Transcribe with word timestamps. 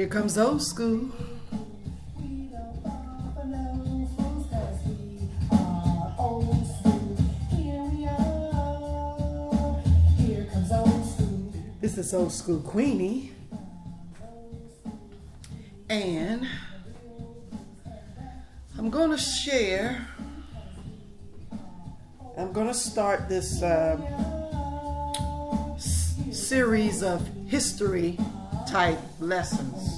Here 0.00 0.08
comes 0.08 0.38
old 0.38 0.62
school. 0.62 1.10
This 11.82 11.98
is 11.98 12.14
old 12.14 12.32
school 12.32 12.60
Queenie. 12.60 13.32
And 15.90 16.48
I'm 18.78 18.88
going 18.88 19.10
to 19.10 19.18
share, 19.18 20.08
I'm 22.38 22.54
going 22.54 22.68
to 22.68 22.72
start 22.72 23.28
this 23.28 23.62
uh, 23.62 23.98
series 26.30 27.02
of 27.02 27.28
history 27.48 28.16
type 28.70 29.00
lessons. 29.18 29.89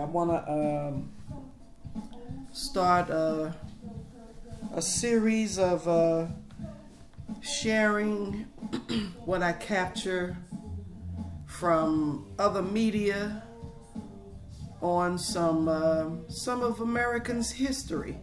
I 0.00 0.04
want 0.04 0.30
to 0.30 0.50
um, 0.50 1.12
start 2.52 3.10
a, 3.10 3.54
a 4.74 4.80
series 4.80 5.58
of 5.58 5.86
uh, 5.86 6.26
sharing 7.42 8.44
what 9.26 9.42
I 9.42 9.52
capture 9.52 10.38
from 11.44 12.32
other 12.38 12.62
media 12.62 13.42
on 14.80 15.18
some 15.18 15.68
uh, 15.68 16.06
some 16.28 16.62
of 16.62 16.80
Americans' 16.80 17.50
history. 17.50 18.16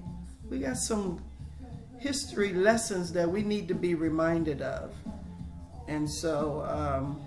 We 0.50 0.58
got 0.58 0.78
some 0.78 1.24
history 2.00 2.54
lessons 2.54 3.14
that 3.14 3.30
we 3.30 3.44
need 3.44 3.68
to 3.68 3.76
be 3.76 3.94
reminded 3.94 4.64
of, 4.64 4.96
and 5.88 6.10
so 6.10 6.66
um, 6.68 7.22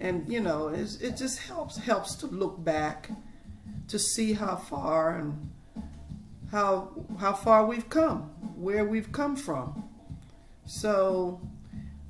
and 0.00 0.30
you 0.32 0.40
know 0.40 0.68
it 0.68 1.16
just 1.16 1.38
helps 1.38 1.76
helps 1.76 2.14
to 2.16 2.26
look 2.26 2.62
back 2.64 3.10
to 3.88 3.98
see 3.98 4.32
how 4.32 4.56
far 4.56 5.16
and 5.16 5.50
how 6.50 6.92
how 7.18 7.32
far 7.32 7.66
we've 7.66 7.88
come, 7.88 8.22
where 8.56 8.84
we've 8.84 9.12
come 9.12 9.36
from. 9.36 9.88
So 10.66 11.40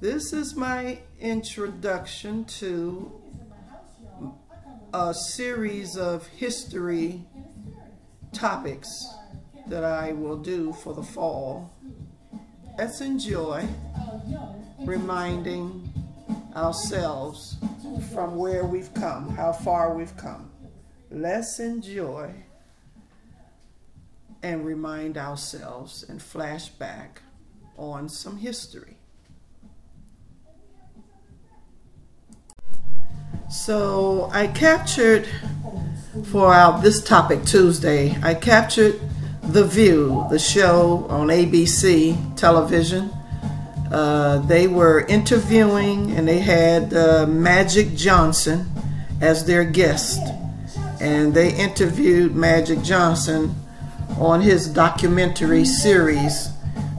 this 0.00 0.32
is 0.32 0.54
my 0.54 0.98
introduction 1.18 2.44
to 2.60 3.10
a 4.92 5.14
series 5.14 5.96
of 5.96 6.26
history 6.26 7.24
topics 8.32 9.06
that 9.66 9.82
I 9.82 10.12
will 10.12 10.36
do 10.36 10.72
for 10.72 10.92
the 10.92 11.02
fall. 11.02 11.72
Let's 12.76 13.00
enjoy 13.00 13.66
reminding 14.80 15.90
ourselves 16.54 17.56
from 18.12 18.36
where 18.36 18.64
we've 18.64 18.92
come, 18.94 19.30
how 19.30 19.52
far 19.52 19.94
we've 19.94 20.16
come. 20.16 20.50
Let's 21.10 21.60
enjoy 21.60 22.32
and 24.42 24.64
remind 24.64 25.16
ourselves 25.16 26.04
and 26.08 26.22
flash 26.22 26.68
back 26.68 27.22
on 27.78 28.08
some 28.08 28.36
history. 28.36 28.96
So 33.48 34.28
I 34.32 34.48
captured 34.48 35.28
for 36.26 36.52
our 36.52 36.82
this 36.82 37.02
topic 37.02 37.44
Tuesday. 37.44 38.16
I 38.22 38.34
captured 38.34 39.00
The 39.42 39.64
View, 39.64 40.26
the 40.28 40.38
show 40.38 41.06
on 41.08 41.28
ABC 41.28 42.36
television. 42.36 43.13
Uh, 43.94 44.38
they 44.38 44.66
were 44.66 45.06
interviewing 45.06 46.10
and 46.16 46.26
they 46.26 46.40
had 46.40 46.92
uh, 46.92 47.24
Magic 47.28 47.94
Johnson 47.94 48.68
as 49.20 49.46
their 49.46 49.62
guest, 49.62 50.20
and 51.00 51.32
they 51.32 51.54
interviewed 51.54 52.34
Magic 52.34 52.82
Johnson 52.82 53.54
on 54.18 54.40
his 54.40 54.66
documentary 54.66 55.64
series 55.64 56.48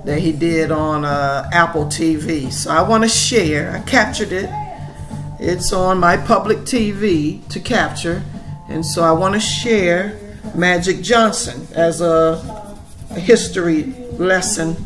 that 0.05 0.19
he 0.19 0.31
did 0.31 0.71
on 0.71 1.03
uh, 1.03 1.49
Apple 1.51 1.83
TV. 1.87 2.49
So 2.49 2.71
I 2.71 2.81
want 2.81 3.03
to 3.03 3.09
share. 3.09 3.71
I 3.75 3.81
captured 3.81 4.31
it. 4.31 4.49
It's 5.37 5.73
on 5.73 5.99
my 5.99 6.15
public 6.15 6.59
TV 6.59 7.45
to 7.49 7.59
capture, 7.59 8.23
and 8.69 8.85
so 8.85 9.03
I 9.03 9.11
want 9.11 9.33
to 9.33 9.41
share 9.41 10.17
Magic 10.55 11.01
Johnson 11.01 11.67
as 11.73 11.99
a, 11.99 12.39
a 13.11 13.19
history 13.19 13.83
lesson 14.13 14.77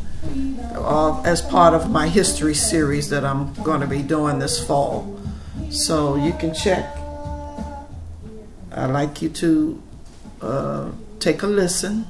uh, 0.72 1.22
as 1.24 1.42
part 1.42 1.74
of 1.74 1.90
my 1.90 2.08
history 2.08 2.54
series 2.54 3.10
that 3.10 3.26
I'm 3.26 3.54
going 3.64 3.82
to 3.82 3.88
be 3.88 4.02
doing 4.02 4.40
this 4.40 4.66
fall. 4.66 5.20
So 5.70 6.16
you 6.16 6.34
can 6.34 6.54
check. 6.54 6.96
I'd 8.72 8.92
like 8.92 9.22
you 9.22 9.30
to 9.30 9.84
uh, 10.42 10.92
take 11.20 11.44
a 11.44 11.48
listen 11.48 12.06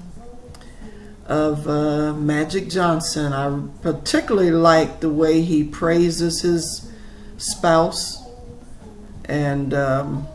of 1.26 1.68
uh, 1.68 2.14
Magic 2.14 2.70
Johnson. 2.70 3.34
I 3.34 3.62
particularly 3.82 4.52
like 4.52 5.00
the 5.00 5.10
way 5.10 5.42
he 5.42 5.64
praises 5.64 6.42
his 6.42 6.92
spouse, 7.38 8.24
and 9.26 9.74
um, 9.74 10.28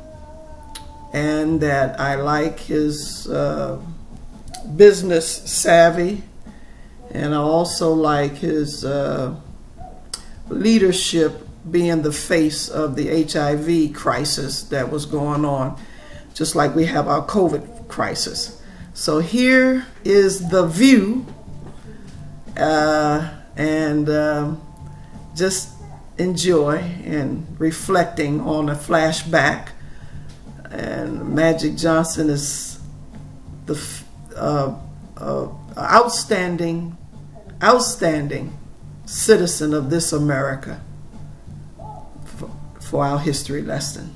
and 1.12 1.60
that 1.60 2.00
I 2.00 2.14
like 2.14 2.60
his 2.60 3.28
uh, 3.28 3.80
business 4.76 5.28
savvy, 5.50 6.22
and 7.14 7.34
I 7.34 7.38
also 7.38 7.92
like 7.92 8.32
his 8.32 8.84
uh, 8.84 9.34
leadership 10.48 11.48
being 11.70 12.02
the 12.02 12.12
face 12.12 12.68
of 12.68 12.96
the 12.96 13.24
HIV 13.24 13.94
crisis 13.94 14.64
that 14.64 14.90
was 14.90 15.06
going 15.06 15.44
on, 15.44 15.80
just 16.34 16.56
like 16.56 16.74
we 16.74 16.84
have 16.86 17.08
our 17.08 17.24
COVID 17.24 17.88
crisis. 17.88 18.60
So 18.94 19.20
here 19.20 19.86
is 20.04 20.48
the 20.50 20.66
view, 20.66 21.24
uh, 22.56 23.32
and 23.56 24.08
um, 24.10 24.62
just 25.34 25.70
enjoy 26.18 26.78
and 27.04 27.46
reflecting 27.58 28.40
on 28.40 28.68
a 28.68 28.74
flashback. 28.74 29.68
And 30.70 31.34
Magic 31.34 31.76
Johnson 31.76 32.28
is 32.28 32.80
the 33.66 33.80
uh, 34.36 34.76
uh, 35.16 35.48
outstanding, 35.78 36.96
outstanding 37.64 38.52
citizen 39.06 39.72
of 39.72 39.88
this 39.90 40.12
America 40.12 40.82
for, 42.24 42.50
for 42.80 43.04
our 43.04 43.18
history 43.18 43.62
lesson. 43.62 44.14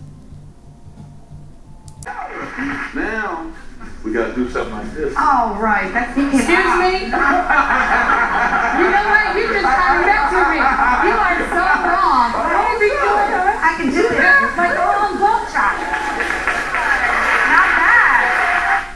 Now 2.95 3.51
we 4.05 4.13
gotta 4.13 4.35
do 4.35 4.51
something 4.51 4.73
like 4.75 4.93
this. 4.95 5.15
All 5.17 5.55
right, 5.57 5.91
that's 5.93 6.11
Excuse 6.11 6.41
me? 6.45 7.13
You 8.79 8.85
know 8.85 9.07
what? 9.11 9.35
You 9.35 9.43
just 9.49 9.67
turned 9.67 10.07
that 10.07 10.31
to 10.31 10.39
me. 10.55 10.63
You 10.63 11.15
are 11.19 11.39
so 11.51 11.65
wrong. 11.83 12.31
Oh, 12.31 12.47
what 12.47 12.79
are 12.79 12.87
you 12.87 12.95
doing? 12.95 13.33
I 13.59 13.75
can 13.75 13.91
do 13.91 14.07
it. 14.07 14.23
Like 14.55 14.77
a 14.79 14.87
long 14.87 15.19
boat 15.19 15.51
shot. 15.51 15.75
Not 17.51 17.69
bad. 17.75 18.87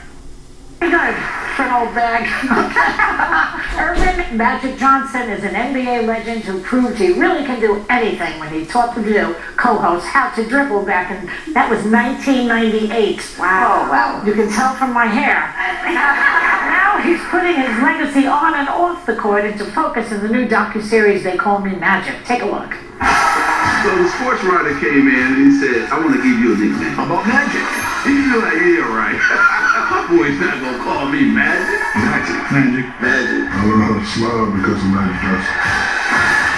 Pretty 0.78 0.92
good 0.94 1.14
for 1.56 1.62
an 1.66 1.72
old 1.72 1.90
bag. 1.96 3.58
Earvin 3.82 4.36
Magic 4.36 4.78
Johnson 4.78 5.28
is 5.28 5.42
an 5.42 5.54
NBA 5.54 6.06
legend 6.06 6.44
who 6.44 6.60
proved 6.62 6.98
he 6.98 7.18
really 7.18 7.44
can 7.44 7.58
do 7.58 7.84
anything 7.90 8.38
when 8.38 8.48
he 8.54 8.64
taught 8.64 8.94
the 8.94 9.02
View 9.02 9.34
co-host 9.56 10.06
how 10.06 10.30
to 10.36 10.46
dribble 10.46 10.84
back 10.84 11.10
in, 11.10 11.26
that 11.52 11.68
was 11.68 11.82
1998. 11.90 13.38
Wow. 13.40 13.82
Oh, 13.82 13.90
well, 13.90 14.24
you 14.24 14.34
can 14.34 14.48
tell 14.48 14.76
from 14.76 14.92
my 14.92 15.06
hair. 15.06 15.50
now 15.90 17.02
he's 17.02 17.18
putting 17.26 17.58
his 17.58 17.74
legacy 17.82 18.28
on 18.28 18.54
and 18.54 18.68
off 18.68 19.04
the 19.04 19.16
court 19.16 19.44
into 19.44 19.64
focus 19.64 20.12
in 20.12 20.22
the 20.22 20.28
new 20.28 20.46
docu-series 20.46 21.24
They 21.24 21.36
Call 21.36 21.58
Me 21.58 21.74
Magic. 21.74 22.24
Take 22.24 22.42
a 22.42 22.46
look. 22.46 22.70
So 23.82 23.90
the 23.98 24.08
sports 24.14 24.44
writer 24.44 24.78
came 24.78 25.10
in 25.10 25.26
and 25.26 25.36
he 25.42 25.58
said, 25.58 25.90
I 25.90 25.98
want 25.98 26.14
to 26.14 26.22
give 26.22 26.38
you 26.38 26.54
a 26.54 26.56
nickname. 26.56 26.94
How 26.94 27.04
about 27.04 27.26
Magic? 27.26 27.66
And 28.02 28.18
you're 28.18 28.42
like, 28.42 28.58
yeah, 28.58 28.98
right. 28.98 29.14
My 29.14 30.02
boy's 30.10 30.34
not 30.42 30.58
going 30.58 30.74
to 30.74 30.82
call 30.82 31.06
me 31.06 31.22
Magic. 31.22 31.78
Magic. 31.94 32.34
Magic. 32.50 32.86
Magic. 32.98 33.46
I 33.46 33.58
learned 33.62 33.82
how 33.86 33.94
to 33.94 34.02
smile 34.10 34.50
because 34.50 34.82
of 34.82 34.90
Magic 34.90 35.22
Johnson. 35.22 35.54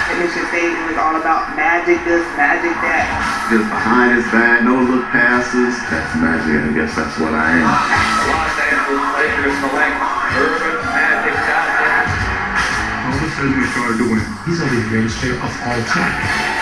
And 0.09 0.17
it 0.25 0.29
should 0.33 0.49
say 0.49 0.73
it 0.73 0.85
was 0.89 0.97
all 0.97 1.13
about 1.13 1.53
magic 1.53 2.01
this, 2.01 2.25
magic 2.33 2.73
that. 2.81 3.05
Just 3.53 3.69
behind 3.69 4.17
his 4.17 4.25
back, 4.33 4.65
no 4.65 4.73
look 4.79 5.05
passes. 5.13 5.77
That's 5.93 6.11
magic, 6.17 6.65
and 6.65 6.65
I 6.65 6.73
guess 6.73 6.97
that's 6.97 7.13
what 7.21 7.35
I 7.37 7.61
am. 7.61 7.69
Los 7.69 8.55
Angeles 8.65 9.05
Lakers 9.21 9.55
select 9.61 9.95
Earvin 10.41 10.77
Magic 10.97 11.35
Johnson. 11.45 11.93
All 13.05 13.13
of 13.13 13.21
a 13.21 13.29
sudden 13.37 13.53
we 13.53 13.65
started 13.69 13.97
doing, 14.01 14.23
He's 14.49 14.57
gonna 14.57 14.81
the 14.81 14.87
greatest 14.89 15.21
player 15.21 15.37
of 15.37 15.53
all 15.61 15.81
time. 15.93 16.54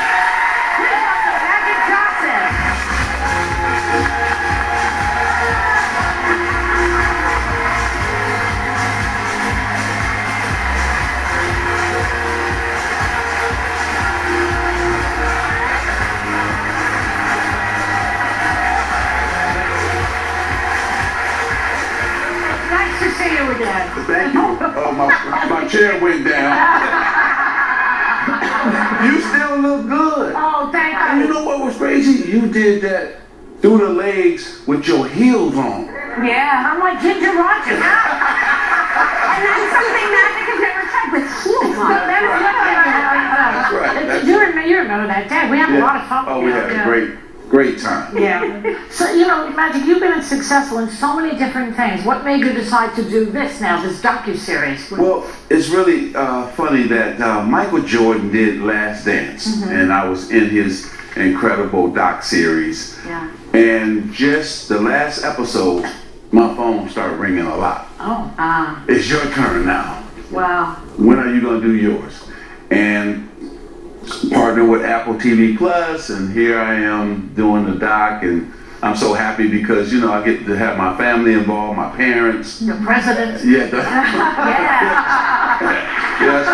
Thank 23.64 24.34
you. 24.34 24.42
Oh, 24.42 24.92
my, 24.92 25.08
my 25.50 25.68
chair 25.68 26.00
went 26.02 26.28
down. 26.28 26.54
you 29.06 29.22
still 29.22 29.58
look 29.60 29.88
good. 29.88 30.34
Oh, 30.36 30.70
thank 30.72 30.96
And 30.96 31.20
you 31.22 31.28
you. 31.28 31.34
know 31.34 31.44
what 31.46 31.60
was 31.66 31.76
crazy? 31.78 32.30
You 32.32 32.48
did 32.52 32.82
that 32.84 33.16
through 33.62 33.78
the 33.80 33.90
legs 33.90 34.62
with 34.68 34.88
your 34.88 35.08
heels 35.08 35.56
on. 35.56 35.86
Yeah. 36.26 36.72
I'm 36.74 36.80
like 36.80 37.02
Ginger 37.02 37.34
Rogers. 37.34 37.82
And 39.34 39.42
that's 39.50 39.74
something 39.74 40.08
Magic 40.14 40.46
has 40.46 40.60
never 40.62 40.84
tried 40.86 41.10
with 41.12 41.26
heels 41.44 41.78
on. 41.80 41.90
That's 42.06 43.74
right. 43.74 43.96
what- 43.96 44.04
uh, 44.04 44.06
That's 44.06 44.26
You 44.28 44.40
remember, 44.40 44.62
you 44.70 44.78
remember 44.78 45.08
that 45.08 45.28
day? 45.28 45.50
We 45.50 45.58
had 45.58 45.72
a 45.74 45.80
lot 45.80 45.96
of 45.98 46.08
fun. 46.08 46.26
Oh, 46.28 46.42
we 46.42 46.52
had 46.52 46.70
Yeah. 46.72 46.82
a 46.84 46.86
great, 46.86 47.10
great 47.54 47.78
time. 47.78 48.18
Yeah. 48.18 48.90
So, 48.90 49.14
you 49.14 49.28
know, 49.28 49.48
Magic, 49.52 49.86
you've 49.86 50.00
been 50.00 50.24
successful 50.24 50.80
in 50.80 50.90
so 50.90 51.16
many 51.16 51.38
different 51.38 51.76
things. 51.76 52.04
What 52.04 52.26
made 52.26 52.40
you 52.40 52.52
decide 52.52 52.96
to 52.96 53.08
do 53.08 53.26
this 53.28 53.62
now, 53.62 53.80
this 53.80 54.02
docu-series? 54.02 54.90
Well, 54.90 55.30
it's 55.52 55.70
really 55.70 56.16
uh, 56.16 56.48
funny 56.48 56.84
that 56.88 57.22
uh, 57.22 57.44
Michael 57.46 57.84
Jordan 57.84 58.32
did 58.32 58.60
Last 58.62 59.06
Dance, 59.06 59.44
Mm-hmm. 59.56 59.72
and 59.72 59.94
I 59.94 60.10
was 60.10 60.32
in 60.32 60.50
his 60.50 60.92
incredible 61.16 61.94
doc 61.94 62.24
series. 62.24 62.98
Yeah. 63.06 63.30
And 63.54 64.12
just 64.12 64.68
the 64.70 64.82
last 64.82 65.24
episode, 65.24 65.84
my 66.32 66.56
phone 66.56 66.90
started 66.90 67.18
ringing 67.18 67.46
a 67.46 67.56
lot. 67.56 67.88
Oh, 68.00 68.34
ah, 68.40 68.84
It's 68.88 69.08
your 69.08 69.24
turn 69.32 69.68
now. 69.68 70.02
wow. 70.32 70.74
When 70.98 71.20
are 71.20 71.32
you 71.32 71.40
going 71.40 71.62
to 71.62 71.68
do 71.68 71.76
yours? 71.76 72.24
And 72.72 73.30
partner 74.30 74.66
with 74.66 74.84
Apple 74.84 75.16
TV 75.16 75.58
Plus, 75.58 76.10
and 76.10 76.32
here 76.34 76.60
I 76.60 76.74
am 76.76 77.34
doing 77.36 77.66
the 77.66 77.74
doc, 77.78 78.24
and 78.24 78.52
I'm 78.82 78.96
so 78.96 79.14
happy 79.14 79.48
because 79.48 79.92
you 79.94 80.02
know 80.02 80.12
I 80.12 80.24
get 80.26 80.46
to 80.46 80.56
have 80.58 80.78
my 80.78 80.96
family 80.98 81.34
involved, 81.34 81.78
my 81.78 81.90
parents. 81.96 82.60
The 82.60 82.76
president. 82.84 83.44
Yeah, 83.46 83.68
the, 83.68 83.78
Yeah. 85.64 85.80
yes. 86.22 86.46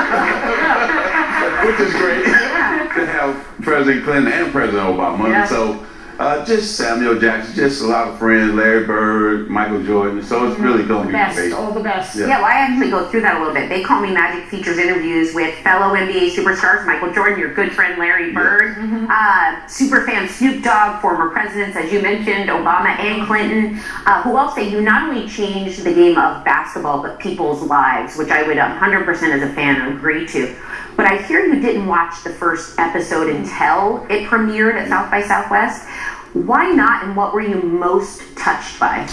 which 1.66 1.80
is 1.88 1.94
great 1.96 2.26
to 2.26 3.06
have 3.06 3.36
President 3.62 4.04
Clinton 4.06 4.32
and 4.32 4.52
President 4.52 4.84
Obama. 4.84 5.30
Yeah. 5.30 5.46
So 5.46 5.86
uh, 6.20 6.46
just 6.46 6.76
Samuel 6.76 7.18
Jackson, 7.18 7.56
just 7.56 7.82
a 7.82 7.88
lot 7.88 8.10
of 8.10 8.20
friends, 8.20 8.54
Larry 8.54 8.86
Bird, 8.86 9.50
Michael 9.50 9.82
Jordan. 9.84 10.22
So 10.22 10.52
it's 10.52 10.60
really 10.60 10.84
going 10.86 11.04
to 11.04 11.08
be 11.08 11.14
Best, 11.14 11.38
great. 11.38 11.54
all 11.54 11.72
the 11.72 11.80
best. 11.80 12.16
Yeah. 12.18 12.28
Yeah, 12.28 12.38
well, 12.40 12.46
I 12.48 12.56
actually 12.56 12.90
go 12.92 13.10
through 13.10 13.22
that 13.22 13.38
a 13.38 13.40
little 13.40 13.54
bit. 13.54 13.70
They 13.70 13.82
call 13.84 14.02
me 14.02 14.12
Magic 14.12 14.50
features 14.50 14.78
interviews 14.78 15.34
with 15.34 15.56
fellow 15.64 15.96
NBA 15.96 16.32
superstars, 16.36 16.86
Michael 16.86 17.14
Jordan, 17.14 17.40
your 17.40 17.54
good 17.54 17.72
friend 17.72 17.98
Larry 17.98 18.34
Bird, 18.34 18.78
uh, 19.10 19.66
super 19.68 20.06
fan 20.06 20.28
Snoop 20.28 20.62
Dogg, 20.62 21.02
former 21.02 21.30
presidents, 21.30 21.78
as 21.78 21.92
you 21.92 22.02
mentioned, 22.02 22.50
Obama 22.50 22.90
and 23.00 23.26
Clinton, 23.26 23.80
uh, 24.06 24.22
who 24.24 24.36
all 24.36 24.54
say 24.54 24.70
you 24.70 24.82
not 24.82 25.10
only 25.10 25.26
changed 25.28 25.84
the 25.86 25.94
game 25.94 26.18
of 26.18 26.44
basketball, 26.44 27.02
but 27.02 27.18
people's 27.20 27.62
lives, 27.64 28.18
which 28.18 28.30
I 28.30 28.44
would 28.44 28.58
100% 28.58 29.08
as 29.08 29.42
a 29.42 29.54
fan 29.54 29.94
agree 29.96 30.28
to. 30.28 30.54
But 31.00 31.08
I 31.08 31.22
hear 31.22 31.46
you 31.46 31.62
didn't 31.62 31.88
watch 31.88 32.26
the 32.26 32.34
first 32.34 32.78
episode 32.78 33.34
until 33.34 34.06
it 34.10 34.28
premiered 34.28 34.74
at 34.74 34.90
South 34.90 35.10
by 35.10 35.22
Southwest. 35.22 35.88
Why 36.34 36.72
not, 36.72 37.06
and 37.06 37.16
what 37.16 37.34
were 37.34 37.40
you 37.40 37.62
most 37.62 38.22
touched 38.36 38.78
by? 38.82 39.10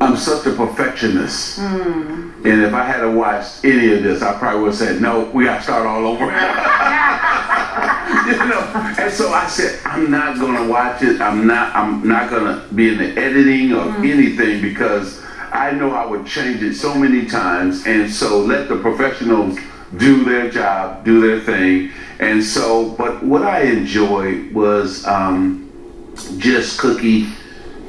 I'm 0.00 0.16
such 0.16 0.46
a 0.46 0.52
perfectionist. 0.56 1.60
Hmm. 1.60 2.32
And 2.44 2.62
if 2.62 2.74
I 2.74 2.82
had 2.82 3.04
a 3.04 3.10
watched 3.12 3.64
any 3.64 3.92
of 3.92 4.02
this, 4.02 4.20
I 4.20 4.36
probably 4.36 4.62
would 4.62 4.70
have 4.70 4.76
said, 4.76 5.00
no, 5.00 5.30
we 5.32 5.44
got 5.44 5.58
to 5.58 5.62
start 5.62 5.86
all 5.86 6.08
over. 6.08 6.24
you 6.24 6.28
know, 8.48 8.72
and 8.98 9.12
so 9.12 9.32
I 9.32 9.46
said, 9.48 9.78
I'm 9.84 10.10
not 10.10 10.40
going 10.40 10.56
to 10.56 10.68
watch 10.68 11.02
it. 11.02 11.20
I'm 11.20 11.46
not, 11.46 11.72
I'm 11.76 12.04
not 12.04 12.30
going 12.30 12.46
to 12.46 12.74
be 12.74 12.88
in 12.88 12.98
the 12.98 13.16
editing 13.16 13.72
or 13.74 13.84
hmm. 13.84 14.04
anything 14.04 14.60
because 14.60 15.22
I 15.52 15.70
know 15.70 15.92
I 15.92 16.04
would 16.04 16.26
change 16.26 16.64
it 16.64 16.74
so 16.74 16.96
many 16.96 17.26
times. 17.26 17.86
And 17.86 18.10
so 18.10 18.40
let 18.40 18.68
the 18.68 18.78
professionals 18.78 19.56
do 19.96 20.24
their 20.24 20.50
job, 20.50 21.04
do 21.04 21.20
their 21.20 21.40
thing. 21.40 21.90
And 22.18 22.42
so, 22.42 22.90
but 22.90 23.22
what 23.22 23.42
I 23.42 23.62
enjoyed 23.62 24.52
was 24.52 25.04
um, 25.06 25.70
just 26.38 26.78
Cookie, 26.78 27.28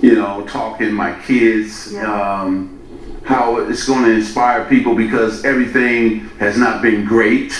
you 0.02 0.16
know, 0.16 0.46
talking 0.48 0.92
my 0.92 1.20
kids, 1.22 1.94
um, 1.96 2.80
how 3.26 3.58
it's 3.58 3.86
going 3.86 4.04
to 4.04 4.12
inspire 4.12 4.66
people 4.66 4.96
because 4.96 5.46
everything 5.46 6.22
has 6.40 6.58
not 6.58 6.82
been 6.82 7.06
great. 7.06 7.54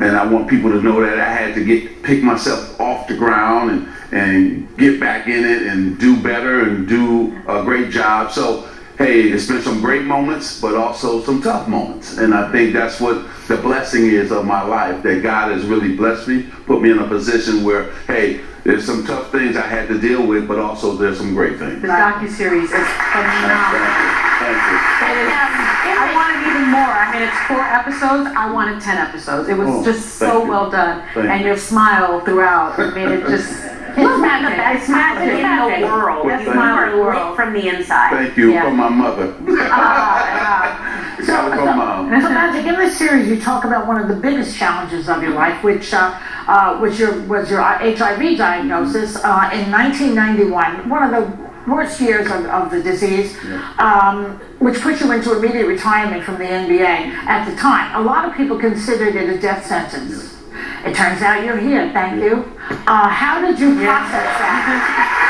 And 0.00 0.16
I 0.16 0.26
want 0.26 0.48
people 0.48 0.70
to 0.70 0.80
know 0.82 1.00
that 1.00 1.18
I 1.18 1.32
had 1.32 1.54
to 1.54 1.64
get 1.64 2.02
pick 2.02 2.22
myself 2.22 2.78
off 2.80 3.08
the 3.08 3.16
ground 3.16 3.70
and, 3.70 3.88
and 4.12 4.76
get 4.76 5.00
back 5.00 5.26
in 5.26 5.44
it 5.44 5.62
and 5.62 5.98
do 5.98 6.20
better 6.22 6.68
and 6.68 6.86
do 6.86 7.36
a 7.48 7.62
great 7.64 7.90
job. 7.90 8.30
So, 8.30 8.68
hey, 8.98 9.22
it's 9.22 9.46
been 9.48 9.60
some 9.62 9.80
great 9.80 10.02
moments, 10.04 10.60
but 10.60 10.74
also 10.74 11.20
some 11.22 11.42
tough 11.42 11.66
moments. 11.68 12.18
And 12.18 12.34
I 12.34 12.50
think 12.52 12.72
that's 12.72 13.00
what 13.00 13.26
the 13.48 13.56
blessing 13.56 14.06
is 14.06 14.30
of 14.30 14.44
my 14.44 14.62
life 14.62 15.02
that 15.02 15.22
God 15.22 15.50
has 15.52 15.64
really 15.64 15.96
blessed 15.96 16.28
me, 16.28 16.44
put 16.66 16.80
me 16.80 16.90
in 16.90 16.98
a 16.98 17.06
position 17.08 17.64
where, 17.64 17.90
hey, 18.06 18.40
there's 18.62 18.84
some 18.86 19.04
tough 19.04 19.30
things 19.30 19.56
I 19.56 19.66
had 19.66 19.88
to 19.88 19.98
deal 20.00 20.26
with, 20.26 20.46
but 20.48 20.58
also 20.58 20.94
there's 20.96 21.18
some 21.18 21.34
great 21.34 21.58
things. 21.58 21.82
The 21.82 21.88
docu-series 21.88 22.64
is 22.64 22.70
Thank 22.70 22.86
you. 23.42 23.48
Thank 24.40 24.56
you. 24.56 24.76
It 25.04 25.26
is- 25.26 25.32
um, 25.32 25.50
I 25.96 26.12
wanted 26.14 26.48
even 26.48 26.70
more. 26.70 26.80
I 26.80 27.12
mean, 27.12 27.22
it's 27.28 27.38
four 27.46 27.60
episodes. 27.60 28.34
I 28.36 28.50
wanted 28.50 28.80
ten 28.80 28.96
episodes. 28.98 29.48
It 29.48 29.56
was 29.56 29.68
Oh, 29.68 29.84
just 29.84 30.14
so 30.16 30.42
you. 30.44 30.48
well 30.50 30.70
done. 30.70 31.02
Thank 31.14 31.28
and 31.28 31.40
you. 31.42 31.46
your 31.48 31.56
smile 31.58 32.20
throughout 32.20 32.78
made 32.94 33.08
it 33.08 33.26
just. 33.26 33.52
It's 33.96 34.20
magic. 34.20 34.76
It's 34.80 34.88
magic 34.88 35.34
in 35.38 35.80
the 35.80 35.86
world. 35.86 36.28
That's 36.28 36.44
Thank 36.44 36.56
my 36.56 36.90
you. 36.90 37.00
world. 37.00 37.36
From 37.36 37.52
the 37.52 37.68
inside. 37.68 38.10
Thank 38.10 38.36
you 38.36 38.52
Yeah. 38.52 38.64
from 38.64 38.76
my 38.76 38.88
mother. 38.88 39.34
Ah, 39.70 41.16
Got 41.26 41.52
it 41.52 41.56
from 41.56 41.76
mom. 41.78 42.20
So, 42.20 42.28
Magic, 42.28 42.66
in 42.66 42.74
this 42.74 42.96
series, 42.98 43.28
you 43.28 43.40
talk 43.40 43.64
about 43.64 43.86
one 43.86 44.00
of 44.00 44.08
the 44.08 44.14
biggest 44.16 44.56
challenges 44.56 45.08
of 45.08 45.22
your 45.22 45.32
life, 45.32 45.62
which 45.64 45.92
uh, 45.94 46.18
uh, 46.46 46.78
was 46.80 46.98
your 46.98 47.20
was 47.22 47.50
your 47.50 47.60
HIV 47.62 48.36
diagnosis 48.36 49.16
uh, 49.16 49.50
in 49.52 49.70
1991. 49.70 50.88
One 50.88 51.02
of 51.02 51.10
the 51.10 51.44
worst 51.70 52.00
years 52.00 52.26
of, 52.30 52.44
of 52.46 52.70
the 52.70 52.82
disease, 52.82 53.36
um, 53.78 54.38
which 54.58 54.80
put 54.80 55.00
you 55.00 55.10
into 55.12 55.36
immediate 55.36 55.66
retirement 55.66 56.22
from 56.24 56.36
the 56.38 56.44
NBA 56.44 56.80
at 57.26 57.48
the 57.48 57.56
time. 57.56 57.94
A 58.00 58.04
lot 58.04 58.28
of 58.28 58.34
people 58.36 58.58
considered 58.58 59.14
it 59.16 59.28
a 59.30 59.38
death 59.40 59.64
sentence. 59.66 60.33
It 60.84 60.94
turns 60.94 61.22
out 61.22 61.44
you're 61.44 61.58
here. 61.58 61.90
Thank 61.92 62.22
you. 62.22 62.44
Uh, 62.86 63.08
how 63.08 63.40
did 63.40 63.58
you 63.58 63.74
process 63.76 64.28
that? 64.38 65.24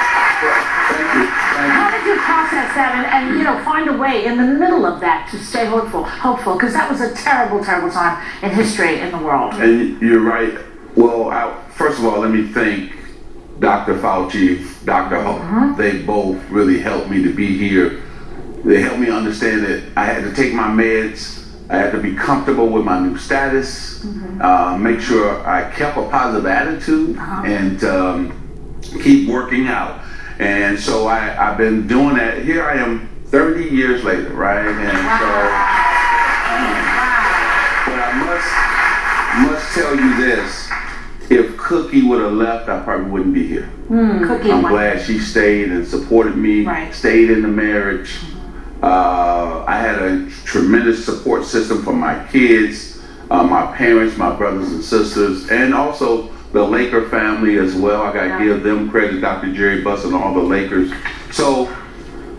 Thank 0.90 1.14
you. 1.14 1.44
Thank 1.54 1.72
How 1.72 1.90
did 1.90 2.04
you 2.06 2.16
process 2.20 2.74
that 2.74 2.92
and, 2.96 3.06
and 3.06 3.38
you 3.38 3.44
know 3.44 3.62
find 3.64 3.88
a 3.88 3.96
way 3.96 4.26
in 4.26 4.36
the 4.36 4.58
middle 4.58 4.84
of 4.84 5.00
that 5.00 5.28
to 5.30 5.38
stay 5.38 5.66
hopeful, 5.66 6.04
hopeful? 6.04 6.54
Because 6.54 6.72
that 6.72 6.90
was 6.90 7.00
a 7.00 7.14
terrible, 7.14 7.64
terrible 7.64 7.90
time 7.90 8.20
in 8.42 8.50
history 8.50 9.00
in 9.00 9.10
the 9.10 9.18
world. 9.18 9.54
And 9.54 10.00
you're 10.02 10.20
right. 10.22 10.58
Well, 10.96 11.30
I, 11.30 11.62
first 11.70 11.98
of 11.98 12.04
all, 12.04 12.20
let 12.20 12.30
me 12.30 12.46
thank 12.48 12.92
Dr. 13.60 13.98
Fauci, 13.98 14.84
Dr. 14.84 15.22
Ho. 15.22 15.74
They 15.76 16.02
both 16.02 16.42
really 16.50 16.80
helped 16.80 17.08
me 17.08 17.22
to 17.22 17.32
be 17.32 17.56
here. 17.56 18.02
They 18.64 18.80
helped 18.80 18.98
me 18.98 19.10
understand 19.10 19.64
that 19.64 19.84
I 19.96 20.04
had 20.04 20.24
to 20.24 20.34
take 20.34 20.52
my 20.54 20.68
meds. 20.68 21.43
I 21.70 21.76
had 21.76 21.92
to 21.92 21.98
be 21.98 22.14
comfortable 22.14 22.68
with 22.68 22.84
my 22.84 22.98
new 23.00 23.16
status. 23.16 24.04
Uh, 24.40 24.76
make 24.78 25.00
sure 25.00 25.46
I 25.46 25.70
kept 25.70 25.96
a 25.96 26.02
positive 26.10 26.46
attitude 26.46 27.16
and 27.18 27.82
um, 27.84 28.80
keep 29.02 29.28
working 29.28 29.66
out. 29.66 30.00
And 30.38 30.78
so 30.78 31.06
I, 31.06 31.50
I've 31.50 31.56
been 31.56 31.86
doing 31.86 32.16
that. 32.16 32.42
Here 32.44 32.64
I 32.64 32.74
am 32.76 33.08
30 33.26 33.64
years 33.64 34.04
later, 34.04 34.30
right? 34.34 34.66
And 34.66 34.98
so. 35.20 35.30
But 37.86 38.00
I 38.00 38.12
must 38.24 39.52
must 39.52 39.74
tell 39.74 39.94
you 39.96 40.16
this: 40.16 40.68
if 41.30 41.56
Cookie 41.56 42.02
would 42.02 42.20
have 42.20 42.32
left, 42.32 42.68
I 42.68 42.82
probably 42.82 43.10
wouldn't 43.10 43.34
be 43.34 43.46
here. 43.46 43.70
Cookie. 43.88 44.50
I'm 44.52 44.62
glad 44.62 45.00
she 45.04 45.18
stayed 45.18 45.70
and 45.70 45.86
supported 45.86 46.36
me, 46.36 46.64
Right. 46.64 46.92
stayed 46.94 47.30
in 47.30 47.42
the 47.42 47.48
marriage. 47.48 48.18
Uh, 48.84 49.64
I 49.66 49.78
had 49.78 50.02
a 50.02 50.28
tremendous 50.44 51.06
support 51.06 51.46
system 51.46 51.82
for 51.82 51.94
my 51.94 52.22
kids, 52.30 53.00
uh, 53.30 53.42
my 53.42 53.74
parents, 53.74 54.18
my 54.18 54.36
brothers 54.36 54.68
and 54.72 54.84
sisters, 54.84 55.48
and 55.50 55.72
also 55.74 56.28
the 56.52 56.62
Laker 56.62 57.08
family 57.08 57.56
as 57.56 57.74
well. 57.74 58.02
I 58.02 58.12
got 58.12 58.38
to 58.38 58.44
give 58.44 58.62
them 58.62 58.90
credit, 58.90 59.22
Dr. 59.22 59.54
Jerry 59.54 59.80
Buss 59.80 60.04
and 60.04 60.14
all 60.14 60.34
the 60.34 60.42
Lakers. 60.42 60.92
So 61.30 61.64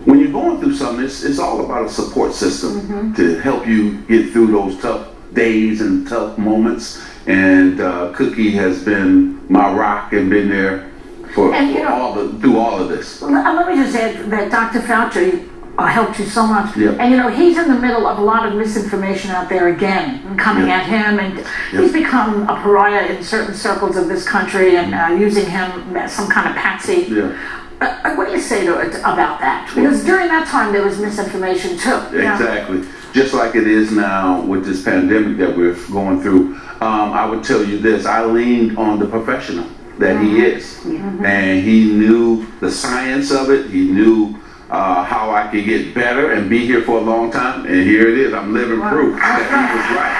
when 0.04 0.20
you're 0.20 0.30
going 0.30 0.60
through 0.60 0.76
something, 0.76 1.04
it's, 1.04 1.24
it's 1.24 1.40
all 1.40 1.64
about 1.64 1.86
a 1.86 1.88
support 1.88 2.32
system 2.32 3.12
to 3.14 3.40
help 3.40 3.66
you 3.66 4.02
get 4.02 4.30
through 4.32 4.52
those 4.52 4.80
tough 4.80 5.08
days 5.32 5.80
and 5.80 6.06
tough 6.06 6.38
moments. 6.38 7.04
And 7.26 7.80
uh, 7.80 8.12
Cookie 8.12 8.52
has 8.52 8.84
been 8.84 9.44
my 9.52 9.72
rock 9.74 10.12
and 10.12 10.30
been 10.30 10.48
there 10.48 10.92
for, 11.34 11.52
And, 11.52 11.74
for 11.74 11.82
know- 11.82 11.88
all 11.92 12.14
the 12.14 12.38
through 12.38 12.56
all 12.56 12.80
of 12.80 12.88
this. 12.88 13.20
Let 13.20 13.32
let 13.56 13.66
me 13.66 13.74
just 13.82 13.96
add 13.96 14.30
that 14.30 14.52
Dr. 14.52 14.78
Fauci 14.86 15.55
uh, 15.78 15.86
helped 15.86 16.18
you 16.18 16.24
so 16.24 16.46
much. 16.46 16.76
Yep. 16.76 16.98
And 16.98 17.10
you 17.10 17.16
know, 17.16 17.28
he's 17.28 17.58
in 17.58 17.68
the 17.68 17.78
middle 17.78 18.06
of 18.06 18.18
a 18.18 18.22
lot 18.22 18.46
of 18.46 18.54
misinformation 18.54 19.30
out 19.30 19.48
there 19.48 19.68
again, 19.68 20.36
coming 20.36 20.68
Yep. 20.68 20.78
at 20.78 20.86
him, 20.86 21.18
and 21.18 21.46
he's 21.70 21.92
become 21.92 22.42
a 22.48 22.60
pariah 22.62 23.06
in 23.06 23.22
certain 23.22 23.54
circles 23.54 23.96
of 23.96 24.08
this 24.08 24.26
country 24.26 24.76
and 24.76 24.94
uh, 24.94 25.14
using 25.18 25.46
him 25.46 25.96
as 25.96 26.14
some 26.14 26.28
kind 26.28 26.48
of 26.48 26.56
patsy. 26.56 27.06
Yeah. 27.10 27.36
uh, 27.80 28.14
what 28.14 28.28
do 28.28 28.32
you 28.32 28.40
say 28.40 28.64
to, 28.64 28.80
it 28.80 28.94
about 29.00 29.38
that? 29.40 29.70
Because 29.74 30.02
during 30.04 30.28
that 30.28 30.48
time 30.48 30.72
there 30.72 30.82
was 30.82 30.98
misinformation 30.98 31.76
too. 31.76 32.00
Exactly. 32.16 32.84
Just 33.12 33.34
like 33.34 33.54
it 33.54 33.66
is 33.66 33.92
now 33.92 34.40
with 34.42 34.64
this 34.64 34.82
pandemic 34.82 35.36
that 35.38 35.56
we're 35.56 35.74
going 35.90 36.20
through. 36.22 36.54
Um, 36.80 37.12
I 37.12 37.24
would 37.26 37.44
tell 37.44 37.64
you 37.64 37.78
this 37.78 38.04
I 38.06 38.24
leaned 38.24 38.78
on 38.78 38.98
the 38.98 39.06
professional 39.06 39.66
that 39.98 40.22
he 40.22 40.44
is. 40.44 40.84
And 40.84 41.62
he 41.64 41.92
knew 41.92 42.46
the 42.60 42.70
science 42.70 43.30
of 43.30 43.50
it, 43.50 43.70
he 43.70 43.90
knew 43.90 44.38
uh, 44.70 45.04
how 45.04 45.30
I 45.30 45.48
can 45.48 45.64
get 45.64 45.94
better 45.94 46.32
and 46.32 46.50
be 46.50 46.66
here 46.66 46.82
for 46.82 46.98
a 46.98 47.00
long 47.02 47.30
time. 47.30 47.66
And 47.66 47.82
here 47.82 48.08
it 48.08 48.18
is. 48.18 48.34
I'm 48.34 48.52
living 48.52 48.80
proof 48.80 49.16
that 49.16 49.46
he 49.46 49.62
was 49.76 49.86
right. 49.96 50.16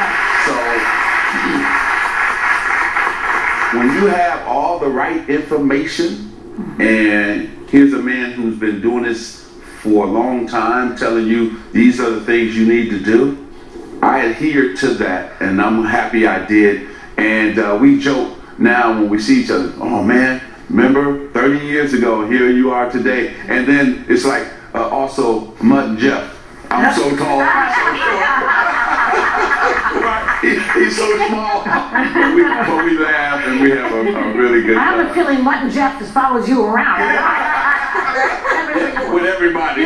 So 0.47 0.55
when 3.79 3.89
you 3.95 4.07
have 4.07 4.47
all 4.47 4.79
the 4.79 4.89
right 4.89 5.29
information, 5.29 6.33
and 6.81 7.69
here's 7.69 7.93
a 7.93 8.03
man 8.03 8.33
who's 8.33 8.59
been 8.59 8.81
doing 8.81 9.03
this 9.05 9.45
for 9.81 10.05
a 10.05 10.09
long 10.09 10.47
time, 10.47 10.97
telling 10.97 11.27
you 11.27 11.61
these 11.73 12.01
are 12.01 12.11
the 12.11 12.21
things 12.21 12.57
you 12.57 12.67
need 12.67 12.91
to 12.91 13.01
do. 13.01 13.47
I 14.03 14.27
adhered 14.27 14.77
to 14.79 14.95
that, 14.95 15.41
and 15.41 15.61
I'm 15.61 15.85
happy 15.85 16.27
I 16.27 16.45
did. 16.47 16.89
And 17.17 17.59
uh, 17.59 17.79
we 17.81 17.99
joke 17.99 18.39
now 18.59 18.93
when 18.93 19.09
we 19.09 19.19
see 19.19 19.43
each 19.43 19.51
other. 19.51 19.73
Oh 19.79 20.03
man, 20.03 20.41
remember 20.69 21.26
30 21.47 21.65
years 21.65 21.95
ago? 21.95 22.29
Here 22.29 22.51
you 22.51 22.73
are 22.73 22.91
today. 22.91 23.37
And 23.47 23.69
then 23.69 24.05
it's 24.09 24.25
like 24.25 24.49
uh, 24.75 24.89
also 24.89 25.55
Mutt 25.63 25.91
and 25.91 25.99
Jeff. 25.99 26.35
I'm 26.73 26.93
so 26.93 27.17
tall. 27.17 27.39
I'm 27.41 27.73
so 27.73 27.85
short. 28.03 28.27
Right? 30.03 30.23
He- 30.43 30.61
he's 30.85 30.97
so 30.97 31.07
small, 31.29 31.65
but 31.65 32.35
we, 32.35 32.43
but 32.43 32.85
we 32.85 32.99
laugh 32.99 33.47
and 33.47 33.61
we 33.63 33.71
have 33.71 33.91
a, 33.91 34.01
a 34.01 34.37
really 34.37 34.63
good 34.63 34.77
I 34.77 34.85
have 34.85 35.11
a 35.11 35.15
feeling 35.15 35.43
Mutt 35.43 35.63
and 35.63 35.73
Jeff 35.73 35.99
just 35.99 36.13
follows 36.13 36.47
you 36.49 36.63
around. 36.65 37.01
with 39.15 39.25
everybody. 39.25 39.83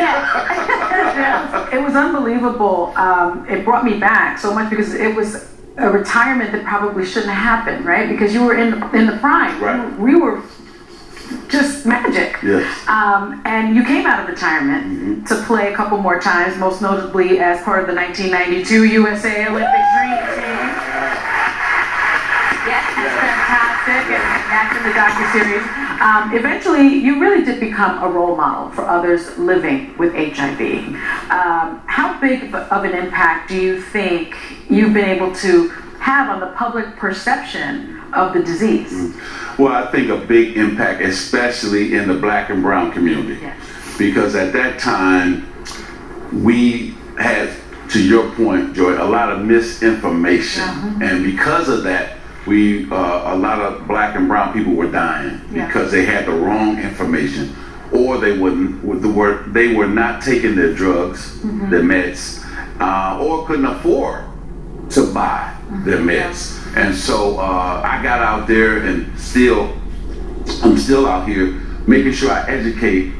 It 1.76 1.82
was 1.82 1.94
unbelievable. 1.94 2.92
Um, 2.96 3.46
it 3.48 3.64
brought 3.64 3.84
me 3.84 3.98
back 4.00 4.38
so 4.38 4.52
much 4.52 4.68
because 4.70 4.92
it 4.94 5.14
was 5.14 5.48
a 5.76 5.88
retirement 5.90 6.50
that 6.52 6.64
probably 6.64 7.06
shouldn't 7.06 7.32
have 7.32 7.64
happened, 7.64 7.86
right? 7.86 8.08
Because 8.08 8.34
you 8.34 8.44
were 8.44 8.56
in 8.58 8.78
the, 8.80 8.90
in 8.90 9.06
the 9.06 9.16
prime. 9.18 9.62
Right. 9.62 9.98
We 9.98 10.16
were 10.16 10.42
just 11.48 11.86
magic. 11.86 12.36
Yes. 12.42 12.66
Um, 12.88 13.42
and 13.44 13.74
you 13.74 13.84
came 13.84 14.06
out 14.06 14.20
of 14.20 14.28
retirement 14.28 15.26
to 15.28 15.42
play 15.42 15.72
a 15.72 15.76
couple 15.76 15.98
more 15.98 16.20
times, 16.20 16.56
most 16.58 16.82
notably 16.82 17.38
as 17.40 17.62
part 17.62 17.80
of 17.80 17.86
the 17.86 17.94
1992 17.94 18.84
USA 18.84 19.46
Olympic 19.46 19.84
Dream 19.94 20.16
Team. 20.34 20.70
Yes, 22.66 22.84
that's 22.94 23.16
fantastic, 23.16 24.04
and 24.14 24.50
that's 24.52 24.76
in 24.76 24.82
the 24.84 24.94
docu-series. 24.94 25.80
Um, 26.00 26.34
eventually, 26.34 26.88
you 26.88 27.20
really 27.20 27.44
did 27.44 27.60
become 27.60 28.02
a 28.02 28.08
role 28.08 28.36
model 28.36 28.70
for 28.70 28.86
others 28.86 29.36
living 29.38 29.96
with 29.98 30.14
HIV. 30.14 30.60
Um, 31.30 31.82
how 31.86 32.18
big 32.20 32.54
of 32.54 32.84
an 32.84 32.92
impact 32.94 33.48
do 33.50 33.56
you 33.60 33.80
think 33.80 34.34
you've 34.70 34.94
been 34.94 35.08
able 35.08 35.34
to 35.36 35.70
have 36.00 36.30
on 36.30 36.40
the 36.40 36.46
public 36.56 36.96
perception 36.96 38.00
of 38.14 38.32
the 38.34 38.42
disease? 38.42 39.14
Well, 39.58 39.72
I 39.72 39.90
think 39.90 40.08
a 40.08 40.16
big 40.16 40.56
impact, 40.56 41.02
especially 41.02 41.94
in 41.94 42.08
the 42.08 42.14
black 42.14 42.50
and 42.50 42.62
brown 42.62 42.90
community. 42.90 43.38
Yes. 43.40 43.56
Because 43.98 44.34
at 44.34 44.52
that 44.54 44.78
time, 44.80 45.46
we 46.32 46.94
had, 47.18 47.50
to 47.90 48.02
your 48.02 48.30
point, 48.34 48.74
Joy, 48.74 48.92
a 48.92 49.04
lot 49.04 49.30
of 49.30 49.44
misinformation. 49.44 50.62
And 51.02 51.22
because 51.22 51.68
of 51.68 51.82
that, 51.84 52.16
we, 52.46 52.90
uh, 52.90 53.34
a 53.34 53.36
lot 53.36 53.58
of 53.60 53.86
black 53.86 54.16
and 54.16 54.26
brown 54.26 54.54
people 54.54 54.72
were 54.72 54.90
dying 54.90 55.42
Yeah. 55.52 55.66
because 55.66 55.92
they 55.92 56.06
had 56.06 56.24
the 56.26 56.32
wrong 56.32 56.78
information 56.78 57.54
or 57.92 58.16
they 58.18 58.38
wouldn't, 58.38 58.82
word, 58.82 59.52
they 59.52 59.74
were 59.74 59.88
not 59.88 60.22
taking 60.22 60.54
their 60.54 60.72
drugs, 60.72 61.40
their 61.42 61.82
meds, 61.82 62.42
uh, 62.80 63.18
or 63.20 63.46
couldn't 63.46 63.66
afford 63.66 64.24
to 64.90 65.12
buy 65.12 65.54
their 65.84 65.98
meds. 65.98 66.58
And 66.76 66.94
so 66.94 67.38
uh, 67.38 67.82
I 67.84 68.02
got 68.02 68.20
out 68.20 68.46
there 68.46 68.78
and 68.78 69.18
still, 69.18 69.76
I'm 70.62 70.76
still 70.78 71.06
out 71.06 71.28
here 71.28 71.52
making 71.86 72.12
sure 72.12 72.30
I 72.30 72.48
educate 72.48 73.12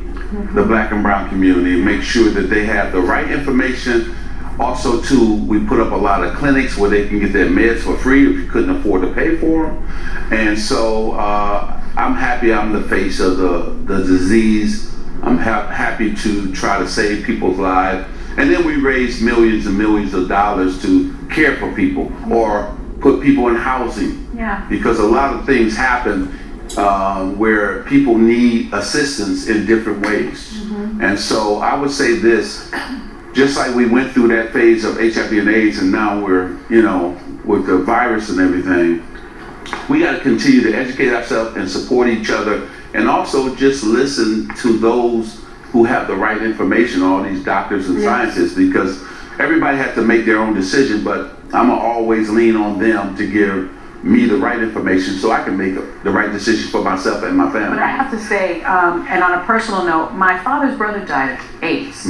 the 0.55 0.65
black 0.65 0.93
and 0.93 1.03
brown 1.03 1.29
community 1.29 1.81
make 1.81 2.03
sure 2.03 2.31
that 2.31 2.43
they 2.43 2.65
have 2.65 2.93
the 2.93 3.01
right 3.01 3.31
information. 3.31 4.15
Also, 4.61 5.01
too, 5.03 5.43
we 5.47 5.65
put 5.67 5.81
up 5.81 5.93
a 5.93 5.97
lot 5.97 6.23
of 6.23 6.35
clinics 6.37 6.77
where 6.77 6.91
they 6.91 7.09
can 7.09 7.19
get 7.19 7.33
their 7.33 7.49
meds 7.49 7.81
for 7.81 7.97
free 7.97 8.31
if 8.31 8.37
you 8.37 8.47
couldn't 8.47 8.77
afford 8.77 9.03
to 9.03 9.13
pay 9.15 9.37
for 9.37 9.67
them. 9.67 9.89
And 10.31 10.59
so 10.59 11.13
uh, 11.13 11.81
I'm 11.97 12.15
happy 12.15 12.53
I'm 12.53 12.73
the 12.73 12.83
face 12.83 13.21
of 13.21 13.39
the, 13.39 13.77
the 13.87 14.05
disease. 14.05 14.95
I'm 15.23 15.39
ha- 15.39 15.67
happy 15.67 16.15
to 16.15 16.53
try 16.53 16.79
to 16.79 16.87
save 16.87 17.25
people's 17.25 17.59
lives. 17.59 18.07
And 18.37 18.51
then 18.51 18.65
we 18.65 18.77
raise 18.77 19.21
millions 19.21 19.67
and 19.67 19.77
millions 19.77 20.15
of 20.15 20.29
dollars 20.29 20.81
to 20.83 21.15
care 21.31 21.57
for 21.57 21.73
people 21.75 22.11
or 22.33 22.77
put 23.01 23.21
people 23.23 23.49
in 23.49 23.57
housing 23.57 24.29
Yeah. 24.35 24.67
because 24.69 24.99
a 24.99 25.07
lot 25.07 25.35
of 25.35 25.45
things 25.47 25.77
happen 25.77 26.39
um, 26.77 27.39
where 27.39 27.83
people 27.85 28.17
need 28.17 28.73
assistance 28.73 29.49
in 29.49 29.67
different 29.67 30.07
ways. 30.07 30.57
And 31.01 31.19
so 31.19 31.59
I 31.59 31.75
would 31.75 31.91
say 31.91 32.15
this 32.17 32.71
just 33.33 33.57
like 33.57 33.75
we 33.75 33.87
went 33.87 34.13
through 34.13 34.29
that 34.29 34.53
phase 34.53 34.85
of 34.85 34.97
HIV 34.99 35.33
and 35.33 35.49
AIDS, 35.49 35.79
and 35.79 35.91
now 35.93 36.21
we're, 36.25 36.57
you 36.69 36.83
know, 36.83 37.17
with 37.45 37.67
the 37.67 37.79
virus 37.79 38.29
and 38.29 38.41
everything, 38.41 39.07
we 39.89 40.01
got 40.01 40.13
to 40.13 40.21
continue 40.21 40.63
to 40.63 40.73
educate 40.77 41.13
ourselves 41.13 41.57
and 41.57 41.69
support 41.71 42.09
each 42.09 42.29
other, 42.31 42.69
and 42.95 43.09
also 43.09 43.55
just 43.55 43.85
listen 43.85 44.49
to 44.57 44.79
those 44.79 45.45
who 45.73 45.85
have 45.85 46.07
the 46.09 46.17
right 46.17 46.43
information, 46.43 47.03
all 47.03 47.23
these 47.23 47.43
doctors 47.45 47.89
and 47.89 48.03
scientists, 48.03 48.55
because 48.55 49.03
everybody 49.39 49.77
has 49.77 49.95
to 49.95 50.03
make 50.03 50.25
their 50.27 50.39
own 50.39 50.53
decision, 50.55 51.05
but 51.05 51.33
I'm 51.53 51.69
gonna 51.69 51.75
always 51.81 52.29
lean 52.31 52.57
on 52.57 52.79
them 52.79 53.17
to 53.17 53.27
give 53.31 53.71
me 54.05 54.25
the 54.27 54.37
right 54.37 54.61
information 54.61 55.15
so 55.15 55.31
I 55.31 55.43
can 55.45 55.57
make 55.57 55.75
the 56.03 56.11
right 56.11 56.33
decision 56.33 56.71
for 56.71 56.83
myself 56.83 57.23
and 57.23 57.37
my 57.37 57.51
family. 57.53 57.71
But 57.77 57.79
I 57.83 57.89
have 57.89 58.11
to 58.11 58.19
say, 58.19 58.63
um, 58.63 59.07
and 59.09 59.23
on 59.23 59.39
a 59.39 59.45
personal 59.45 59.85
note, 59.85 60.13
my 60.13 60.39
father's 60.43 60.77
brother 60.77 61.05
died 61.05 61.39
of 61.39 61.63
AIDS. 61.63 62.07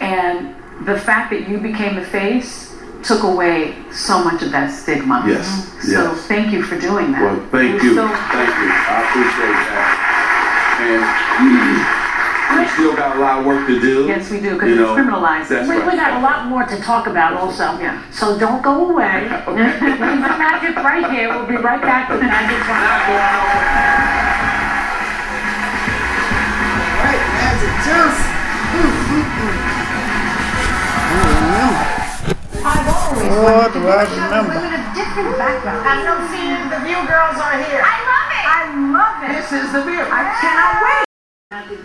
And 0.00 0.54
the 0.86 0.98
fact 0.98 1.30
that 1.30 1.48
you 1.48 1.58
became 1.58 1.94
the 1.96 2.04
face 2.04 2.76
took 3.02 3.22
away 3.22 3.74
so 3.92 4.22
much 4.22 4.42
of 4.42 4.50
that 4.52 4.70
stigma. 4.72 5.24
Yes, 5.26 5.46
So 5.82 5.90
yes. 6.12 6.26
thank 6.26 6.52
you 6.52 6.62
for 6.62 6.78
doing 6.78 7.12
that. 7.12 7.22
Well, 7.22 7.36
thank 7.50 7.80
We're 7.80 7.88
you, 7.88 7.94
so- 7.94 8.08
thank 8.08 8.48
you. 8.48 8.70
I 8.70 9.02
appreciate 9.08 9.58
that. 9.72 10.00
And 10.84 12.00
we 12.52 12.66
still 12.74 12.94
got 12.96 13.16
a 13.16 13.20
lot 13.20 13.38
of 13.40 13.46
work 13.46 13.66
to 13.66 13.80
do. 13.80 14.06
Yes, 14.06 14.30
we 14.30 14.40
do, 14.40 14.54
because 14.54 14.68
You 14.68 14.74
it's 14.74 14.82
know, 14.82 14.94
criminalized. 14.96 15.48
That's 15.48 15.68
We, 15.68 15.76
we 15.76 15.82
right. 15.82 15.96
got 15.96 16.20
a 16.20 16.22
lot 16.22 16.46
more 16.48 16.64
to 16.64 16.76
talk 16.80 17.06
about 17.06 17.34
also. 17.34 17.78
Yeah. 17.80 18.02
So 18.10 18.38
don't 18.38 18.62
go 18.62 18.90
away. 18.90 19.22
Leave 19.48 20.22
the 20.22 20.34
magic 20.38 20.76
right 20.76 21.10
here. 21.10 21.28
We'll 21.30 21.46
be 21.46 21.56
right 21.56 21.80
back 21.82 22.08
with 22.10 22.20
Magic 22.20 22.58
Johnson. 22.66 24.24
Right, 27.04 27.22
Magic 27.38 27.72
Johnson. 27.84 28.30
I 31.04 31.20
remember. 31.44 31.84
I've 32.64 32.88
always 32.88 33.28
Oh, 33.28 33.44
wanted 33.44 33.72
to 33.72 33.78
do 33.78 33.80
do 33.80 33.88
I 33.88 34.02
a 34.02 34.06
show 34.06 34.24
remember. 34.24 34.54
with 34.56 34.72
a 34.72 34.82
different 34.96 35.36
background. 35.38 35.80
I 35.86 35.94
know 36.02 36.16
seeing 36.32 36.64
the 36.72 36.80
View 36.84 37.00
girls 37.08 37.36
are 37.40 37.56
here. 37.60 37.82
I 37.84 37.96
love 38.08 38.30
it. 38.32 38.46
I 38.48 38.62
love 38.92 39.16
it. 39.24 39.32
This 39.36 39.52
is 39.52 39.72
the 39.72 39.82
view. 39.84 40.00
I 40.00 40.22
cannot 40.40 40.82
wait. 40.82 41.03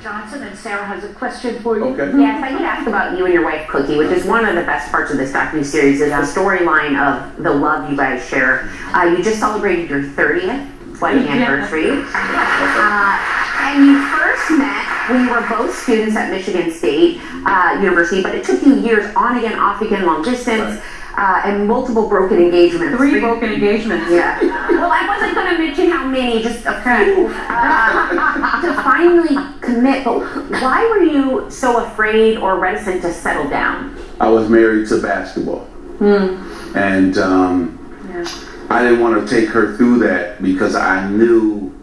Johnson 0.02 0.44
and 0.44 0.58
Sarah 0.58 0.86
has 0.86 1.04
a 1.04 1.14
question 1.14 1.62
for 1.62 1.78
you. 1.78 1.86
Okay. 1.86 2.18
Yes, 2.20 2.44
I 2.44 2.52
need 2.52 2.60
to 2.60 2.66
ask 2.66 2.88
about 2.88 3.18
you 3.18 3.26
and 3.26 3.34
your 3.34 3.44
wife 3.44 3.68
Cookie, 3.68 3.98
which 3.98 4.12
is 4.12 4.26
one 4.26 4.46
of 4.46 4.56
the 4.56 4.64
best 4.64 4.92
parts 4.92 5.12
of 5.12 5.18
this 5.18 5.32
docu 5.32 5.64
series 5.64 6.02
is 6.02 6.10
the 6.10 6.42
storyline 6.42 7.00
of 7.00 7.42
the 7.42 7.52
love 7.52 7.90
you 7.90 7.96
guys 7.96 8.28
share. 8.28 8.70
Uh, 8.94 9.06
you 9.06 9.24
just 9.24 9.40
celebrated 9.40 9.90
your 9.90 10.04
30th 10.04 11.00
wedding 11.00 11.28
anniversary. 11.28 11.92
Uh, 11.92 13.40
and 13.62 13.86
you 13.86 14.06
first 14.10 14.52
met 14.52 15.10
when 15.10 15.26
you 15.26 15.32
were 15.32 15.48
both 15.48 15.76
students 15.76 16.16
at 16.16 16.30
Michigan 16.30 16.72
State 16.72 17.22
uh, 17.46 17.78
University, 17.80 18.22
but 18.22 18.36
it 18.36 18.44
took 18.44 18.62
you 18.64 18.76
years 18.80 19.14
on 19.16 19.38
again, 19.38 19.58
off 19.58 19.82
again, 19.82 20.06
long 20.06 20.24
distance, 20.24 20.82
uh, 21.18 21.42
and 21.46 21.68
multiple 21.68 22.08
broken 22.08 22.38
engagements. 22.38 22.98
Three 22.98 23.20
broken 23.20 23.54
engagements. 23.54 24.12
Yeah. 24.12 24.40
Well, 24.70 24.92
I 24.92 25.08
wasn't 25.08 25.36
going 25.36 25.52
to 25.52 25.58
mention 25.58 25.90
how 25.90 26.06
many, 26.06 26.42
just 26.42 26.66
a 26.66 26.82
few. 26.82 27.28
Uh, 27.50 28.62
to 28.62 28.74
finally 28.84 29.59
commit, 29.74 30.04
but 30.04 30.20
why 30.62 30.88
were 30.90 31.04
you 31.04 31.50
so 31.50 31.86
afraid 31.86 32.38
or 32.38 32.60
reticent 32.60 33.02
to 33.04 33.14
settle 33.14 33.50
down? 33.50 33.98
I 34.20 34.30
was 34.30 34.50
married 34.50 34.88
to 34.90 35.02
basketball. 35.02 35.66
Hmm. 36.00 36.78
And 36.78 37.18
um, 37.18 38.68
I 38.70 38.84
didn't 38.84 39.00
want 39.00 39.28
to 39.28 39.36
take 39.36 39.50
her 39.50 39.76
through 39.78 40.00
that 40.00 40.42
because 40.42 40.76
I 40.76 41.10
knew 41.10 41.74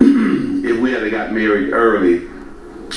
if 0.00 0.78
we 0.80 0.92
had 0.92 1.10
got 1.10 1.32
married 1.32 1.72
early, 1.72 2.28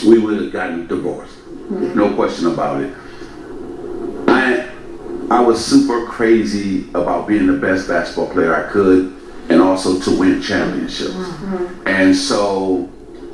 we 0.07 0.19
would 0.19 0.41
have 0.41 0.53
gotten 0.53 0.87
divorced. 0.87 1.35
Hmm. 1.35 1.95
No 1.95 2.13
question 2.15 2.47
about 2.47 2.81
it. 2.81 2.95
I 4.27 4.69
I 5.29 5.39
was 5.39 5.63
super 5.63 6.05
crazy 6.07 6.89
about 6.89 7.27
being 7.27 7.47
the 7.47 7.57
best 7.57 7.87
basketball 7.87 8.27
player 8.27 8.53
I 8.53 8.69
could 8.71 9.17
and 9.49 9.61
also 9.61 9.99
to 9.99 10.19
win 10.19 10.41
championships. 10.41 11.13
Mm-hmm. 11.13 11.87
And 11.87 12.15
so 12.15 12.89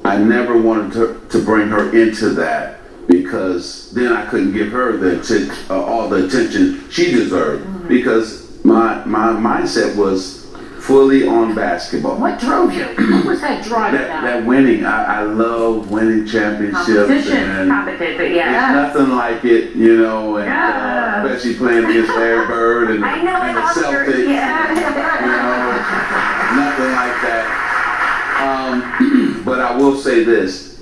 I 0.08 0.18
never 0.18 0.58
wanted 0.60 0.94
to, 0.94 1.22
to 1.38 1.46
bring 1.46 1.68
her 1.70 1.96
into 1.96 2.30
that 2.36 2.80
because 3.08 3.92
then 3.92 4.12
I 4.14 4.26
couldn't 4.26 4.54
give 4.54 4.72
her 4.72 4.98
the 4.98 5.66
uh, 5.70 5.82
all 5.82 6.10
the 6.10 6.26
attention 6.26 6.90
she 6.90 7.12
deserved 7.12 7.88
because 7.88 8.64
my 8.66 9.04
my 9.06 9.28
mindset 9.34 9.96
was 9.96 10.36
fully 10.80 11.28
on 11.28 11.54
basketball. 11.54 12.18
What 12.18 12.40
drove 12.40 12.72
you? 12.74 12.86
What 12.86 13.26
was 13.26 13.42
that 13.42 13.64
drive 13.66 13.92
That, 13.92 14.06
about? 14.06 14.24
that 14.24 14.46
winning, 14.46 14.86
I, 14.86 15.20
I 15.20 15.22
love 15.24 15.92
winning 15.92 16.26
championships 16.26 16.88
Competition, 16.88 17.38
and 17.50 17.70
Competition, 17.70 18.18
there's 18.18 18.36
yeah. 18.38 18.72
nothing 18.72 19.10
like 19.10 19.44
it, 19.44 19.76
you 19.76 19.98
know, 19.98 20.38
and 20.38 20.46
Yeah. 20.48 21.24
uh, 21.24 21.28
especially 21.28 21.56
playing 21.58 21.86
against 21.90 22.10
Larry 22.16 22.48
Bird 22.48 22.92
and, 22.92 23.04
I 23.14 23.22
know, 23.22 23.36
and 23.36 23.58
the 23.58 23.62
Celtics. 23.62 24.30
yeah. 24.30 24.70
You 24.72 25.28
know, 25.28 25.76
nothing 26.56 26.92
like 26.96 27.18
that. 27.28 27.46
Um, 28.48 28.82
I 29.78 29.80
will 29.80 29.96
say 29.96 30.24
this: 30.24 30.80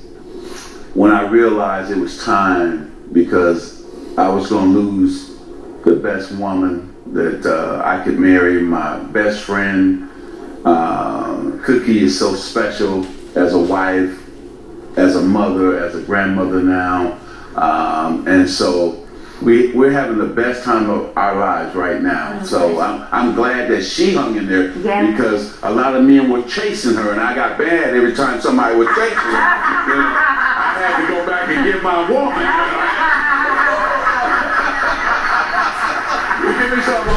when 0.93 1.11
I 1.11 1.27
realized 1.27 1.91
it 1.91 1.97
was 1.97 2.23
time, 2.23 2.95
because 3.11 3.83
I 4.17 4.29
was 4.29 4.47
going 4.47 4.71
to 4.71 4.79
lose 4.79 5.35
the 5.83 5.97
best 5.97 6.31
woman 6.31 6.95
that 7.07 7.45
uh, 7.45 7.81
I 7.83 8.01
could 8.05 8.17
marry, 8.17 8.61
my 8.61 8.99
best 8.99 9.43
friend. 9.43 10.09
Uh, 10.63 11.59
Cookie 11.65 12.03
is 12.03 12.17
so 12.17 12.35
special 12.35 13.05
as 13.35 13.53
a 13.53 13.59
wife, 13.59 14.17
as 14.97 15.17
a 15.17 15.21
mother, 15.21 15.77
as 15.77 15.93
a 15.95 16.01
grandmother 16.01 16.63
now, 16.63 17.19
um, 17.57 18.25
and 18.29 18.49
so 18.49 19.04
we 19.41 19.71
we're 19.73 19.91
having 19.91 20.17
the 20.17 20.25
best 20.27 20.63
time 20.63 20.89
of 20.89 21.15
our 21.17 21.35
lives 21.35 21.75
right 21.75 22.01
now. 22.01 22.41
So 22.43 22.79
I'm 22.79 23.07
I'm 23.11 23.35
glad 23.35 23.69
that 23.69 23.83
she 23.83 24.13
hung 24.13 24.35
in 24.37 24.47
there 24.47 24.71
Yeah. 24.77 25.11
because 25.11 25.57
a 25.63 25.69
lot 25.69 25.95
of 25.95 26.03
men 26.05 26.29
were 26.31 26.43
chasing 26.43 26.95
her, 26.95 27.11
and 27.11 27.19
I 27.21 27.35
got 27.35 27.57
bad 27.57 27.93
every 27.95 28.13
time 28.13 28.39
somebody 28.41 28.75
was 28.75 28.87
chasing 28.89 29.17
her. 29.17 29.21
You 29.87 29.95
know, 29.95 30.13
I 30.15 30.77
had 30.79 31.01
to 31.01 31.07
go 31.13 31.25
back 31.27 31.49
and 31.49 31.65
get 31.65 31.83
my 31.83 32.09
woman. 32.09 32.45
Give 36.45 36.71
me 36.77 36.83
some. 36.83 37.05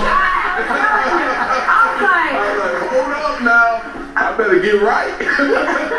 I 2.01 2.33
was 2.41 2.59
like, 2.59 2.79
hold 2.91 3.13
up 3.13 3.43
now. 3.43 3.69
I 4.17 4.37
better 4.37 4.59
get 4.61 4.83
right. 4.83 5.95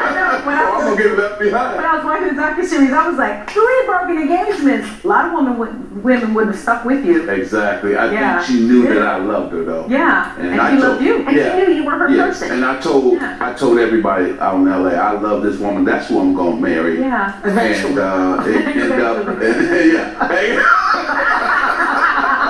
or 0.52 0.76
I'm 0.76 0.82
gonna 0.98 1.04
get 1.04 1.18
left 1.18 1.40
behind. 1.40 1.76
When 1.78 1.86
I 1.86 1.96
was 1.96 2.06
watching 2.06 2.36
the 2.36 2.42
docu-series, 2.42 2.92
I 2.92 3.08
was 3.08 3.18
like, 3.18 3.50
three 3.50 3.82
broken 3.86 4.18
engagements. 4.18 5.04
A 5.04 5.08
lot 5.08 5.26
of 5.26 5.34
women 5.34 5.58
would, 5.58 6.04
women 6.04 6.34
would 6.34 6.48
have 6.48 6.58
stuck 6.58 6.86
with 6.86 7.06
you. 7.06 7.30
Exactly. 7.30 7.96
I 7.96 8.12
Yeah. 8.12 8.42
think 8.44 8.48
she 8.52 8.66
knew 8.68 8.84
that 8.94 9.02
I 9.02 9.18
loved 9.18 9.54
her 9.54 9.64
though. 9.64 9.86
Yeah, 9.90 10.36
and 10.38 10.60
I 10.60 10.72
she 10.76 10.82
told- 10.82 10.90
loved 10.94 11.04
you. 11.06 11.16
And 11.28 11.30
she 11.30 11.66
knew 11.68 11.74
you 11.74 11.86
were 11.86 11.98
her 11.98 12.10
yeah. 12.10 12.26
person. 12.28 12.52
And 12.52 12.66
I 12.66 12.80
told 12.80 13.14
Yeah. 13.14 13.38
I 13.42 13.54
told 13.54 13.78
everybody 13.80 14.38
out 14.40 14.56
in 14.56 14.66
LA, 14.68 14.92
I 14.92 15.12
love 15.20 15.44
this 15.44 15.58
woman. 15.60 15.84
That's 15.86 16.08
who 16.08 16.20
I'm 16.20 16.34
gonna 16.34 16.56
marry. 16.56 17.00
Yeah. 17.00 17.40
Eventually. 17.44 17.92
And 17.92 18.00
uh, 18.00 18.44
it 18.48 18.68
ended 18.68 19.00
up, 19.02 19.26
yeah. 19.42 20.28
Hey. 20.28 20.60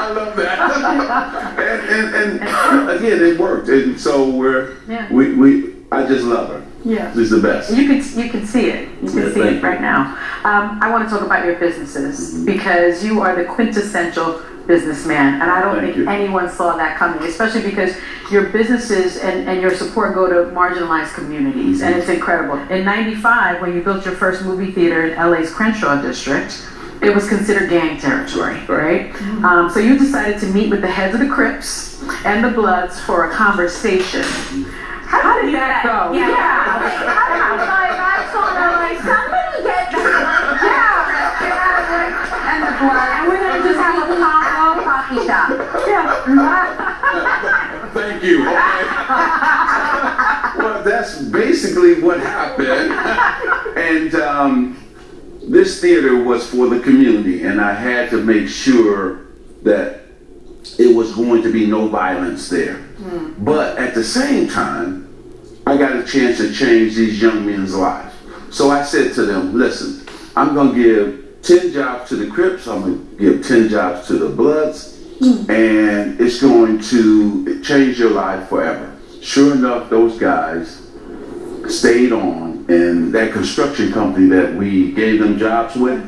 I 0.01 0.12
love 0.15 0.36
that. 0.38 1.60
and, 1.60 2.15
and, 2.15 2.41
and 2.50 2.89
again, 2.89 3.22
it 3.24 3.39
worked. 3.39 3.68
And 3.70 4.00
so 4.00 4.29
we're 4.29 4.74
Yeah. 4.88 5.12
we, 5.12 5.34
we 5.36 5.75
I 5.91 6.06
just 6.06 6.24
love 6.25 6.50
her. 6.50 6.62
Yeah. 6.86 7.13
She's 7.13 7.29
the 7.29 7.39
best. 7.39 7.71
You 7.75 7.88
can 7.88 7.98
you 8.24 8.29
can 8.29 8.45
see 8.45 8.69
it. 8.69 8.89
You 9.01 9.09
can 9.09 9.17
Yeah, 9.19 9.33
see 9.33 9.41
thank 9.41 9.57
it 9.57 9.63
right 9.63 9.75
you. 9.79 9.86
now. 9.86 10.17
Um, 10.45 10.79
I 10.81 10.89
want 10.91 11.03
to 11.07 11.09
talk 11.13 11.25
about 11.25 11.45
your 11.45 11.55
businesses 11.55 12.43
because 12.45 13.03
you 13.03 13.21
are 13.21 13.36
the 13.36 13.43
quintessential 13.45 14.41
businessman, 14.65 15.41
and 15.41 15.50
I 15.51 15.62
don't 15.62 15.75
Thank 15.79 15.95
think 15.95 15.98
you. 15.98 16.07
anyone 16.09 16.48
saw 16.50 16.77
that 16.77 16.95
coming. 16.98 17.21
Especially 17.24 17.63
because 17.63 17.95
your 18.31 18.43
businesses 18.50 19.18
and, 19.18 19.50
and 19.50 19.59
your 19.61 19.74
support 19.75 20.13
go 20.13 20.27
to 20.27 20.51
marginalized 20.55 21.13
communities, 21.15 21.81
and 21.81 21.96
it's 21.96 22.07
incredible. 22.07 22.57
In 22.72 22.85
'95, 22.85 23.61
when 23.61 23.74
you 23.74 23.81
built 23.81 24.05
your 24.05 24.15
first 24.15 24.44
movie 24.46 24.72
theater 24.72 25.07
in 25.07 25.18
LA's 25.31 25.51
Crenshaw 25.53 26.01
district. 26.01 26.65
It 27.01 27.15
was 27.15 27.29
considered 27.29 27.70
gang 27.70 27.98
territory, 27.98 28.59
right? 28.68 29.15
Um, 29.42 29.70
so 29.70 29.79
you 29.79 29.98
decided 29.98 30.37
to 30.42 30.48
meet 30.48 30.70
with 30.70 30.81
the 30.81 30.87
heads 30.92 31.13
of 31.13 31.22
the 31.22 31.29
Crips 31.33 32.03
and 32.25 32.44
the 32.44 32.50
Bloods 32.50 33.00
for 33.00 33.31
a 33.31 33.33
conversation. 33.33 34.22
How 35.07 35.42
did 35.42 35.53
that 35.55 35.81
go? 35.85 36.11
Yeah. 36.11 36.58
I 36.90 37.54
was 37.54 37.68
like, 37.68 37.98
I 38.00 38.18
saw 38.34 38.46
that, 38.54 38.74
like, 38.82 39.00
somebody 39.06 39.64
get 39.64 39.94
and 42.50 42.64
the 42.64 42.74
blood, 42.80 43.10
and 43.14 43.28
we're 43.28 43.40
gonna 43.40 43.64
just 43.64 43.80
have 43.80 44.10
a 44.10 44.16
pop 44.16 44.84
Coffee 44.84 45.22
shop. 45.28 45.50
Thank 47.94 48.24
you. 48.24 48.42
Okay. 48.42 48.84
well, 50.58 50.84
that's 50.84 51.22
basically 51.24 52.02
what 52.02 52.20
happened. 52.20 52.92
and 53.78 54.16
um, 54.16 54.78
this 55.44 55.82
theater 55.82 56.24
was 56.24 56.48
for 56.50 56.68
the 56.68 56.80
community, 56.80 57.44
and 57.44 57.60
I 57.60 57.74
had 57.74 58.10
to 58.12 58.24
make 58.24 58.48
sure 58.48 59.28
that 59.64 60.02
it 60.78 60.96
was 60.96 61.16
going 61.16 61.42
to 61.44 61.52
be 61.52 61.66
no 61.66 61.88
violence 61.88 62.50
there. 62.50 62.86
But 63.40 63.78
at 63.78 63.94
the 63.94 64.04
same 64.04 64.48
time, 64.48 65.08
I 65.70 65.77
got 65.77 65.96
a 65.96 66.03
chance 66.03 66.38
to 66.38 66.51
change 66.51 66.96
these 66.96 67.22
young 67.22 67.46
men's 67.46 67.75
lives. 67.75 68.16
So 68.50 68.72
I 68.72 68.82
said 68.84 69.14
to 69.14 69.25
them, 69.25 69.55
listen, 69.55 70.03
I'm 70.36 70.55
going 70.55 70.74
to 70.74 70.84
give 70.84 71.42
10 71.44 71.72
jobs 71.74 72.10
to 72.10 72.16
the 72.16 72.25
Crips, 72.25 72.68
I'm 72.68 72.82
going 72.82 73.10
to 73.10 73.16
give 73.18 73.48
10 73.48 73.70
jobs 73.70 74.08
to 74.08 74.14
the 74.18 74.29
Bloods, 74.29 74.98
and 75.22 76.20
it's 76.20 76.42
going 76.42 76.82
to 76.82 77.62
change 77.62 78.00
your 78.00 78.10
life 78.10 78.50
forever. 78.50 78.98
Sure 79.22 79.53
enough, 79.53 79.92
those 79.92 80.18
guys 80.18 80.88
stayed 81.68 82.14
on, 82.14 82.66
and 82.68 83.14
that 83.14 83.32
construction 83.32 83.92
company 83.94 84.27
that 84.29 84.55
we 84.55 84.92
gave 84.94 85.20
them 85.20 85.38
jobs 85.38 85.75
with, 85.75 86.03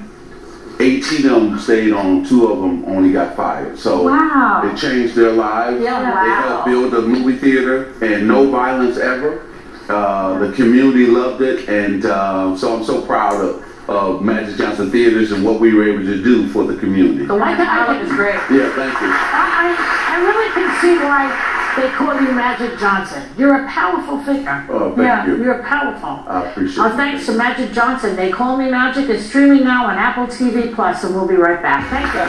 18 0.80 1.26
of 1.30 1.42
them 1.44 1.60
stayed 1.60 1.94
on, 1.94 2.26
two 2.26 2.52
of 2.52 2.60
them 2.60 2.84
only 2.86 3.14
got 3.14 3.36
fired. 3.36 3.78
So 3.78 4.06
Wow. 4.06 4.64
it 4.66 4.76
changed 4.76 5.14
their 5.14 5.34
lives. 5.34 5.84
Yeah, 5.84 6.02
wow. 6.02 6.24
They 6.24 6.30
helped 6.50 6.66
build 6.66 6.94
a 6.96 7.08
movie 7.08 7.38
theater 7.38 7.94
and 8.04 8.28
no 8.28 8.50
violence 8.50 8.98
ever. 8.98 9.46
Uh, 9.90 10.40
the 10.40 10.54
community 10.54 11.06
loved 11.08 11.42
it, 11.42 11.68
and 11.68 12.06
uh, 12.06 12.56
so 12.58 12.78
I'm 12.78 12.84
so 12.84 13.02
proud 13.06 13.44
of, 13.44 13.90
of 13.90 14.22
Magic 14.22 14.56
Johnson 14.58 14.90
Theaters 14.92 15.32
and 15.32 15.44
what 15.44 15.60
we 15.60 15.74
were 15.74 15.84
able 15.88 16.04
to 16.06 16.24
do 16.24 16.48
for 16.50 16.64
the 16.66 16.78
community. 16.78 17.26
The 17.26 17.36
white 17.36 17.58
pilot 17.58 18.02
is 18.02 18.12
great. 18.12 18.36
Yeah, 18.50 18.72
thank 18.76 18.94
you. 19.02 19.08
I, 19.10 19.44
I, 19.64 20.16
I 20.16 20.22
really 20.26 20.50
can 20.54 20.82
see 20.82 20.96
why 21.04 21.48
they 21.78 21.90
call 21.96 22.14
you 22.22 22.32
Magic 22.34 22.78
Johnson. 22.80 23.24
You're 23.38 23.66
a 23.66 23.68
powerful 23.70 24.22
figure. 24.24 24.66
Oh, 24.70 24.90
thank 24.96 24.98
yeah, 25.08 25.26
you. 25.26 25.44
you're 25.44 25.64
powerful. 25.64 26.24
I 26.32 26.50
appreciate 26.52 26.84
Uh, 26.84 26.88
it. 26.94 26.96
thanks 26.98 27.26
to 27.28 27.32
Magic 27.34 27.72
Johnson. 27.74 28.16
They 28.16 28.30
Call 28.32 28.58
Me 28.58 28.70
Magic 28.70 29.10
is 29.10 29.26
streaming 29.28 29.64
now 29.64 29.88
on 29.88 29.96
Apple 29.96 30.28
TV 30.28 30.74
Plus, 30.76 31.04
and 31.04 31.16
we'll 31.16 31.28
be 31.28 31.36
right 31.36 31.62
back. 31.62 31.90
Thank 31.90 32.14
you. 32.14 32.22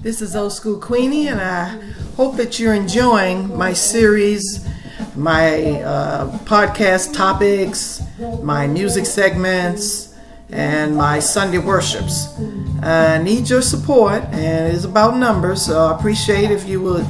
This 0.00 0.20
is 0.20 0.34
Old 0.34 0.52
School 0.52 0.78
Queenie, 0.80 1.28
and 1.28 1.40
I 1.40 1.78
hope 2.16 2.36
that 2.36 2.58
you're 2.58 2.74
enjoying 2.74 3.56
my 3.56 3.72
series, 3.72 4.68
my 5.16 5.80
uh, 5.82 6.38
podcast 6.40 7.14
topics, 7.14 8.02
my 8.42 8.66
music 8.66 9.06
segments, 9.06 10.14
and 10.50 10.96
my 10.96 11.18
Sunday 11.18 11.58
worships. 11.58 12.38
I 12.82 13.22
need 13.22 13.48
your 13.48 13.62
support, 13.62 14.22
and 14.32 14.74
it's 14.74 14.84
about 14.84 15.16
numbers, 15.16 15.62
so 15.62 15.86
I 15.86 15.98
appreciate 15.98 16.50
if 16.50 16.68
you 16.68 16.82
would 16.82 17.06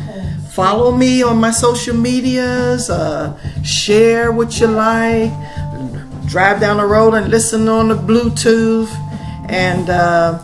follow 0.53 0.95
me 0.95 1.23
on 1.23 1.39
my 1.41 1.51
social 1.51 1.97
medias, 1.97 2.91
uh, 2.91 3.37
share 3.65 4.31
what 4.31 4.61
you 4.61 4.69
like, 4.69 5.33
drive 6.27 6.61
down 6.61 6.77
the 6.77 6.87
road 6.87 7.15
and 7.15 7.29
listen 7.29 7.69
on 7.69 7.89
the 7.89 7.97
Bluetooth, 7.97 8.91
and 9.49 9.91
uh, 9.91 10.39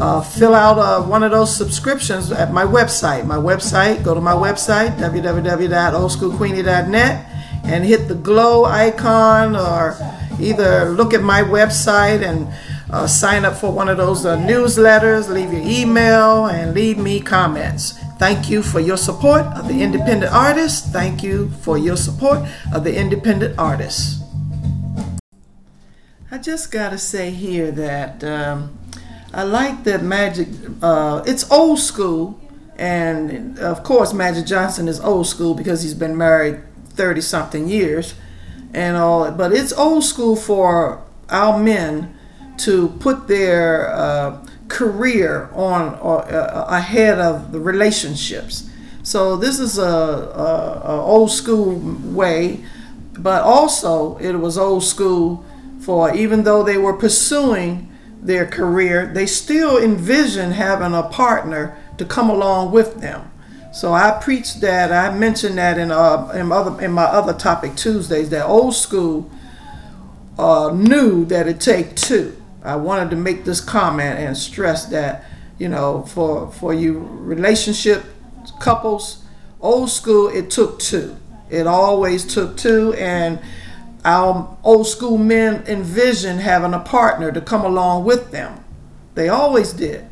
uh, 0.00 0.20
fill 0.22 0.54
out 0.54 0.78
uh, 0.78 1.02
one 1.02 1.22
of 1.22 1.30
those 1.30 1.54
subscriptions 1.54 2.32
at 2.32 2.50
my 2.52 2.64
website. 2.64 3.26
My 3.26 3.36
website, 3.36 4.02
go 4.02 4.14
to 4.14 4.20
my 4.20 4.32
website, 4.32 4.96
www.oldschoolqueenie.net, 4.96 7.26
and 7.64 7.84
hit 7.84 8.08
the 8.08 8.14
glow 8.14 8.64
icon, 8.64 9.54
or 9.54 9.94
either 10.40 10.86
look 10.86 11.12
at 11.12 11.22
my 11.22 11.42
website 11.42 12.26
and 12.26 12.48
uh, 12.90 13.06
sign 13.06 13.44
up 13.44 13.54
for 13.54 13.70
one 13.70 13.90
of 13.90 13.98
those 13.98 14.24
uh, 14.24 14.38
newsletters, 14.38 15.28
leave 15.28 15.52
your 15.52 15.60
email, 15.62 16.46
and 16.46 16.74
leave 16.74 16.96
me 16.96 17.20
comments. 17.20 17.98
Thank 18.18 18.48
you 18.48 18.62
for 18.62 18.80
your 18.80 18.96
support 18.96 19.42
of 19.56 19.68
the 19.68 19.82
independent 19.82 20.32
artists. 20.32 20.90
Thank 20.90 21.22
you 21.22 21.50
for 21.60 21.76
your 21.76 21.96
support 21.96 22.40
of 22.74 22.84
the 22.84 22.96
independent 22.96 23.58
artists. 23.58 24.22
I 26.30 26.38
just 26.38 26.70
gotta 26.70 26.96
say 26.96 27.30
here 27.30 27.70
that 27.72 28.24
um, 28.24 28.79
I 29.32 29.44
like 29.44 29.84
that 29.84 30.02
Magic. 30.02 30.48
Uh, 30.82 31.22
it's 31.26 31.50
old 31.50 31.78
school, 31.78 32.40
and 32.76 33.58
of 33.58 33.82
course 33.82 34.12
Magic 34.12 34.46
Johnson 34.46 34.88
is 34.88 35.00
old 35.00 35.26
school 35.26 35.54
because 35.54 35.82
he's 35.82 35.94
been 35.94 36.16
married 36.16 36.60
thirty 36.90 37.20
something 37.20 37.68
years, 37.68 38.14
and 38.74 38.96
all. 38.96 39.30
But 39.30 39.52
it's 39.52 39.72
old 39.72 40.04
school 40.04 40.34
for 40.36 41.02
our 41.28 41.58
men 41.58 42.16
to 42.58 42.88
put 43.00 43.28
their 43.28 43.92
uh, 43.94 44.44
career 44.68 45.48
on 45.54 45.94
or, 46.00 46.24
uh, 46.24 46.66
ahead 46.68 47.18
of 47.18 47.52
the 47.52 47.60
relationships. 47.60 48.68
So 49.02 49.36
this 49.36 49.58
is 49.58 49.78
a, 49.78 49.82
a, 49.82 50.82
a 50.84 51.00
old 51.00 51.30
school 51.30 51.80
way 52.04 52.64
but 53.18 53.42
also 53.42 54.16
it 54.18 54.34
was 54.34 54.56
old 54.56 54.82
school 54.84 55.44
for 55.80 56.14
even 56.14 56.44
though 56.44 56.62
they 56.62 56.78
were 56.78 56.94
pursuing 56.94 57.90
their 58.22 58.46
career, 58.46 59.06
they 59.06 59.26
still 59.26 59.78
envision 59.78 60.52
having 60.52 60.94
a 60.94 61.02
partner 61.04 61.76
to 61.98 62.04
come 62.04 62.30
along 62.30 62.72
with 62.72 63.00
them. 63.00 63.30
So 63.72 63.92
I 63.92 64.18
preached 64.20 64.60
that. 64.62 64.92
I 64.92 65.16
mentioned 65.16 65.58
that 65.58 65.78
in 65.78 65.90
uh 65.90 66.28
in 66.34 66.50
other 66.50 66.82
in 66.82 66.92
my 66.92 67.04
other 67.04 67.32
topic 67.32 67.76
Tuesdays 67.76 68.30
that 68.30 68.44
old 68.46 68.74
school 68.74 69.30
uh, 70.38 70.72
knew 70.74 71.24
that 71.26 71.46
it 71.46 71.60
take 71.60 71.94
two. 71.96 72.36
I 72.64 72.76
wanted 72.76 73.10
to 73.10 73.16
make 73.16 73.44
this 73.44 73.60
comment 73.60 74.18
and 74.18 74.36
stress 74.36 74.86
that 74.86 75.24
you 75.58 75.68
know 75.68 76.02
for 76.02 76.50
for 76.50 76.74
you 76.74 76.98
relationship 76.98 78.04
couples, 78.58 79.22
old 79.60 79.90
school 79.90 80.28
it 80.28 80.50
took 80.50 80.78
two. 80.78 81.16
It 81.48 81.66
always 81.66 82.24
took 82.24 82.56
two, 82.56 82.94
and 82.94 83.40
our 84.04 84.56
old 84.64 84.86
school 84.86 85.18
men 85.18 85.64
envision 85.66 86.38
having 86.38 86.74
a 86.74 86.80
partner 86.80 87.32
to 87.32 87.40
come 87.40 87.64
along 87.64 88.04
with 88.04 88.30
them. 88.30 88.64
They 89.14 89.28
always 89.28 89.72
did 89.72 90.06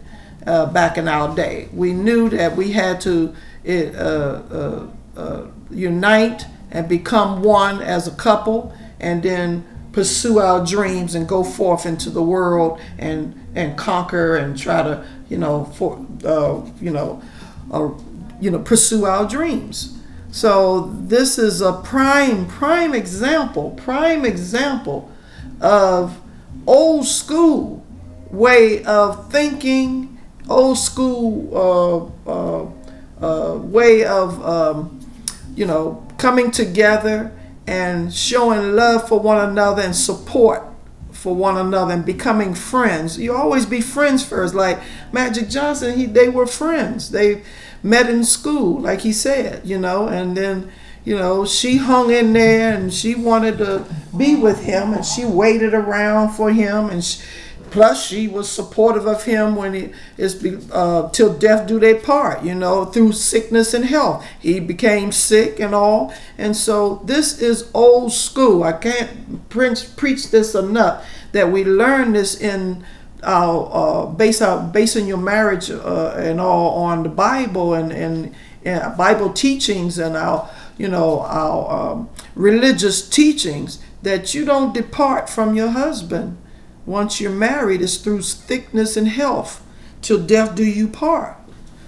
uh, 0.46 0.66
back 0.66 0.98
in 0.98 1.09
our 1.09 1.35
day. 1.35 1.68
We 1.72 1.92
knew 1.92 2.29
that 2.31 2.57
we 2.57 2.72
had 2.72 3.01
to 3.03 3.35
uh, 3.66 3.72
uh, 3.72 4.87
uh, 5.16 5.46
unite 5.70 6.46
and 6.70 6.88
become 6.88 7.42
one 7.42 7.81
as 7.83 8.07
a 8.07 8.12
couple, 8.12 8.74
and 9.01 9.22
then 9.22 9.66
pursue 9.92 10.38
our 10.38 10.64
dreams 10.64 11.14
and 11.14 11.27
go 11.27 11.42
forth 11.42 11.87
into 11.87 12.11
the 12.11 12.22
world 12.22 12.81
and 12.98 13.35
and 13.55 13.77
conquer 13.77 14.37
and 14.37 14.57
try 14.57 14.83
to 14.83 15.05
you 15.29 15.38
know 15.38 15.64
for 15.64 16.05
uh, 16.24 16.61
you 16.81 16.90
know 16.90 17.22
uh, 17.72 17.90
you 18.40 18.51
know 18.51 18.59
pursue 18.59 19.05
our 19.07 19.27
dreams. 19.27 19.97
So 20.31 20.93
this 21.01 21.38
is 21.38 21.61
a 21.61 21.73
prime 21.73 22.47
prime 22.47 22.95
example 22.95 23.71
prime 23.73 24.25
example 24.25 25.11
of 25.61 26.21
old 26.67 27.07
school 27.07 27.85
way 28.31 28.85
of 28.85 29.31
thinking, 29.31 30.19
old 30.49 30.79
school 30.79 32.12
uh, 32.27 32.31
uh, 32.31 32.67
uh, 33.21 33.59
way 33.59 34.05
of 34.05 34.45
um, 34.45 35.01
you 35.55 35.67
know 35.67 36.07
coming 36.19 36.51
together 36.51 37.33
and 37.67 38.12
showing 38.12 38.75
love 38.75 39.09
for 39.09 39.21
one 39.21 39.49
another 39.49 39.83
and 39.83 39.95
support 39.95 40.62
for 41.12 41.35
one 41.35 41.57
another 41.57 41.93
and 41.93 42.05
becoming 42.05 42.55
friends. 42.55 43.19
You 43.19 43.35
always 43.35 43.67
be 43.67 43.81
friends 43.81 44.25
first. 44.25 44.55
Like 44.55 44.79
Magic 45.12 45.49
Johnson, 45.49 45.97
he 45.99 46.07
they 46.07 46.29
were 46.29 46.47
friends. 46.47 47.11
They 47.11 47.43
met 47.83 48.09
in 48.09 48.25
school, 48.25 48.81
like 48.81 49.01
he 49.01 49.12
said, 49.12 49.62
you 49.64 49.79
know, 49.79 50.09
and 50.09 50.37
then 50.37 50.71
you 51.05 51.17
know 51.17 51.45
she 51.47 51.77
hung 51.77 52.11
in 52.11 52.33
there 52.33 52.75
and 52.75 52.93
she 52.93 53.14
wanted 53.14 53.59
to 53.59 53.85
be 54.17 54.35
with 54.35 54.64
him 54.64 54.93
and 54.93 55.05
she 55.05 55.25
waited 55.25 55.73
around 55.73 56.31
for 56.31 56.51
him 56.51 56.91
and 56.91 57.05
she, 57.05 57.23
plus 57.71 58.07
she 58.07 58.27
was 58.27 58.51
supportive 58.51 59.07
of 59.07 59.25
him 59.25 59.55
when 59.55 59.75
he 59.75 59.91
is 60.17 60.45
uh, 60.73 61.09
till 61.11 61.33
death 61.38 61.67
do 61.67 61.79
they 61.79 61.95
part 61.95 62.43
you 62.43 62.55
know 62.55 62.85
through 62.85 63.12
sickness 63.12 63.75
and 63.75 63.85
health. 63.85 64.25
He 64.41 64.61
became 64.61 65.12
sick 65.12 65.61
and 65.61 65.75
all. 65.75 66.12
And 66.37 66.57
so 66.57 67.03
this 67.05 67.41
is 67.41 67.71
old 67.75 68.12
school. 68.12 68.62
I 68.64 68.73
can't 68.73 69.49
preach 69.49 70.31
this 70.31 70.55
enough 70.55 71.07
that 71.33 71.53
we 71.53 71.64
learn 71.64 72.12
this 72.12 72.41
in 72.41 72.85
our 73.22 73.70
uh, 73.72 74.07
base 74.07 74.40
out 74.40 74.72
basing 74.72 75.07
your 75.07 75.18
marriage 75.18 75.70
uh, 75.70 76.14
and 76.16 76.40
all 76.40 76.85
on 76.85 77.02
the 77.02 77.09
bible 77.09 77.74
and, 77.74 77.90
and, 77.92 78.35
and 78.64 78.96
bible 78.96 79.33
teachings 79.33 79.98
and 79.98 80.16
our 80.16 80.48
you 80.76 80.88
know 80.88 81.20
our 81.22 81.92
um, 81.92 82.09
religious 82.35 83.07
teachings 83.09 83.81
that 84.02 84.33
you 84.35 84.44
don't 84.44 84.72
depart 84.72 85.28
from 85.28 85.54
your 85.54 85.70
husband. 85.70 86.37
Once 86.87 87.20
you're 87.20 87.31
married 87.31 87.83
is 87.83 87.98
through 87.98 88.22
thickness 88.22 88.96
and 88.96 89.09
health. 89.09 89.62
Till 90.00 90.24
death 90.24 90.54
do 90.54 90.64
you 90.64 90.88
part. 90.88 91.37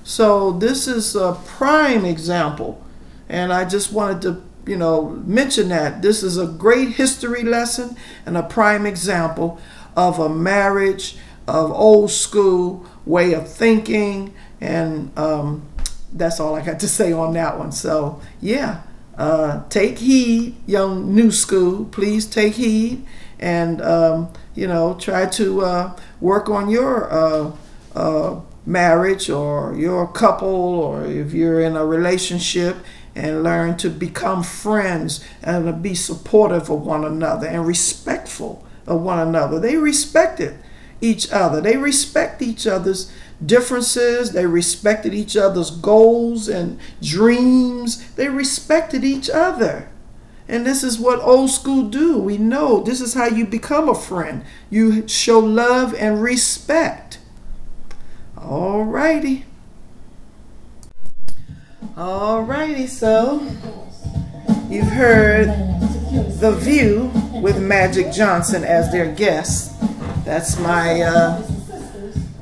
So 0.03 0.51
this 0.53 0.89
is 0.89 1.15
a 1.15 1.39
prime 1.47 2.05
example. 2.05 2.85
And 3.29 3.53
i 3.53 3.65
just 3.65 3.93
wanted 3.93 4.23
to 4.23 4.43
you 4.67 4.77
know 4.77 5.11
mention 5.25 5.69
that. 5.69 6.03
This 6.03 6.23
is 6.23 6.37
a 6.37 6.47
great 6.47 6.91
history 6.91 7.45
lesson 7.45 7.97
and 8.27 8.37
a 8.37 8.43
prime 8.43 8.85
example 8.85 9.61
of 9.97 10.19
a 10.19 10.29
marriage 10.29 11.17
of 11.47 11.71
old 11.73 12.11
school 12.11 12.87
way 13.05 13.33
of 13.33 13.49
thinking 13.49 14.35
and 14.61 15.17
um, 15.19 15.67
that's 16.13 16.39
all 16.41 16.55
i 16.55 16.65
got 16.65 16.79
to 16.81 16.89
say 16.99 17.13
on 17.13 17.35
that 17.35 17.59
one. 17.59 17.73
So 17.73 18.21
yeah 18.41 18.83
uh, 19.17 19.63
take 19.69 19.99
heed 19.99 20.57
young 20.67 21.15
new 21.15 21.31
school 21.31 21.85
please 21.87 22.27
take 22.27 22.55
heed 22.55 23.05
and 23.39 23.83
um, 23.83 24.33
you 24.55 24.67
know 24.67 24.95
try 24.95 25.27
to 25.27 25.63
uh, 25.63 25.97
work 26.21 26.49
on 26.49 26.71
your 26.71 27.13
uh, 27.13 27.53
uh, 27.95 28.41
marriage 28.65 29.29
or 29.29 29.75
your 29.77 30.07
couple 30.07 30.49
or 30.49 31.05
if 31.05 31.33
you're 31.33 31.61
in 31.61 31.77
a 31.77 31.85
relationship 31.85 32.77
and 33.15 33.43
learn 33.43 33.77
to 33.77 33.91
become 33.91 34.43
friends 34.43 35.25
and 35.43 35.67
to 35.67 35.73
be 35.73 35.95
supportive 35.95 36.71
of 36.71 36.81
one 36.87 37.05
another 37.05 37.47
and 37.47 37.67
respectful 37.67 38.65
of 38.91 39.01
one 39.01 39.19
another 39.19 39.59
they 39.59 39.77
respected 39.77 40.59
each 41.01 41.31
other 41.33 41.61
they 41.61 41.77
respect 41.77 42.43
each 42.43 42.67
other's 42.67 43.11
differences 43.45 44.33
they 44.33 44.45
respected 44.45 45.15
each 45.15 45.37
other's 45.37 45.71
goals 45.71 46.49
and 46.49 46.79
dreams 47.01 48.13
they 48.17 48.29
respected 48.29 49.03
each 49.03 49.31
other 49.31 49.89
and 50.51 50.67
this 50.67 50.83
is 50.83 50.99
what 50.99 51.21
old 51.21 51.51
school 51.51 51.85
do. 51.89 52.19
We 52.19 52.37
know 52.37 52.81
this 52.81 53.01
is 53.01 53.15
how 53.15 53.27
you 53.27 53.47
become 53.47 53.89
a 53.89 53.95
friend. 53.95 54.45
You 54.69 55.07
show 55.07 55.39
love 55.39 55.95
and 55.95 56.21
respect. 56.21 57.21
All 58.37 58.83
righty. 58.83 59.45
All 61.97 62.43
righty, 62.43 62.89
so 62.89 63.47
you've 64.69 64.89
heard 64.89 65.47
The 66.11 66.57
View 66.59 67.09
with 67.41 67.63
Magic 67.63 68.11
Johnson 68.11 68.65
as 68.65 68.91
their 68.91 69.15
guest. 69.15 69.81
That's 70.25 70.59
my, 70.59 71.03
uh, 71.03 71.41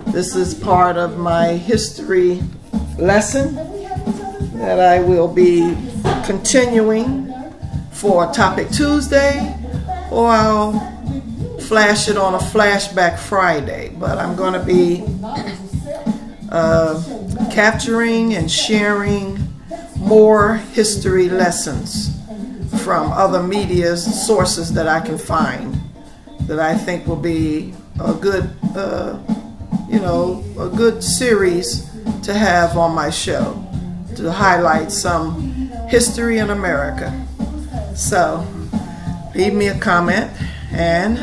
this 0.07 0.35
is 0.35 0.55
part 0.55 0.97
of 0.97 1.19
my 1.19 1.49
history 1.49 2.43
lesson 2.97 3.57
that 4.55 4.81
I 4.81 5.01
will 5.01 5.29
be 5.29 5.77
continuing 6.25 7.31
for 7.93 8.33
Topic 8.33 8.71
Tuesday, 8.71 9.55
or 10.11 10.29
I'll 10.29 10.81
flash 11.61 12.09
it 12.09 12.17
on 12.17 12.37
a 12.37 12.39
Flashback 12.39 13.19
Friday. 13.19 13.95
But 13.99 14.17
I'm 14.17 14.35
going 14.35 14.55
to 14.55 14.65
be 14.65 15.05
uh, 16.51 17.03
capturing 17.53 18.33
and 18.33 18.51
sharing 18.51 19.37
more 19.99 20.55
history 20.73 21.29
lessons 21.29 22.18
from 22.79 23.13
other 23.13 23.43
media 23.43 23.97
sources 23.97 24.73
that 24.73 24.89
I 24.89 25.01
can 25.01 25.19
find 25.19 25.79
that 26.43 26.59
I 26.59 26.75
think 26.75 27.07
will 27.07 27.17
be 27.17 27.75
a 28.01 28.15
good, 28.15 28.51
uh, 28.75 29.19
you 29.89 30.01
know, 30.01 30.43
a 30.59 30.69
good 30.69 31.03
series 31.03 31.91
to 32.23 32.33
have 32.33 32.77
on 32.77 32.95
my 32.95 33.11
show 33.11 33.65
to 34.17 34.33
highlight 34.33 34.91
some 34.91 35.71
history 35.89 36.39
in 36.39 36.51
America. 36.51 37.13
So 37.95 38.47
leave 39.35 39.55
me 39.55 39.69
a 39.69 39.79
comment 39.79 40.31
and 40.73 41.19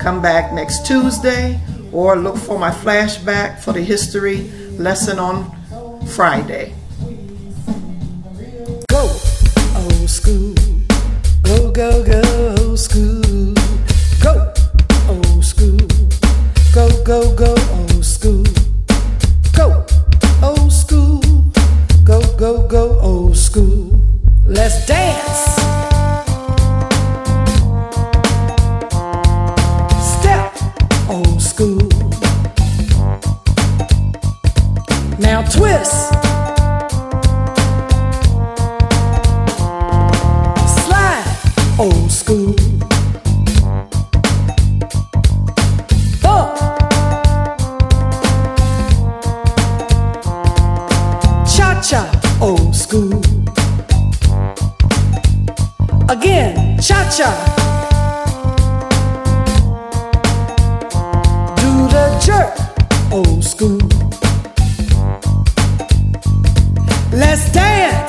come 0.00 0.22
back 0.22 0.52
next 0.52 0.86
Tuesday 0.86 1.58
or 1.92 2.16
look 2.16 2.36
for 2.36 2.58
my 2.58 2.70
flashback 2.70 3.60
for 3.60 3.72
the 3.72 3.82
history 3.82 4.50
lesson 4.78 5.18
on 5.18 5.50
Friday. 6.08 6.75
Go, 11.76 12.02
go, 12.02 12.25
Cha 51.88 52.10
old 52.40 52.74
school. 52.74 53.22
Again, 56.08 56.80
Cha 56.80 57.08
cha. 57.16 57.30
Do 61.54 61.86
the 61.94 62.06
jerk, 62.26 62.54
old 63.12 63.44
school. 63.44 63.78
Let's 67.12 67.52
dance. 67.52 68.05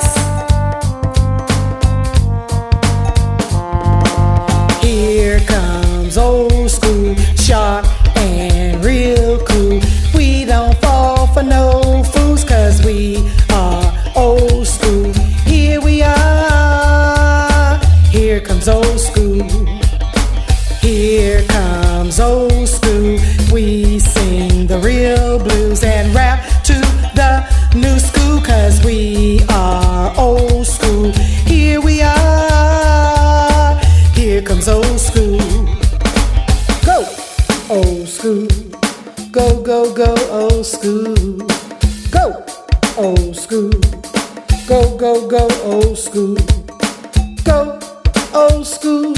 School. 48.78 49.14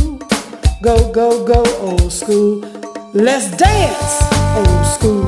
Go, 0.80 1.12
go, 1.12 1.44
go, 1.44 1.62
old 1.80 2.10
school. 2.12 2.60
Let's 3.12 3.50
dance, 3.56 4.22
old 4.56 4.86
school. 4.86 5.19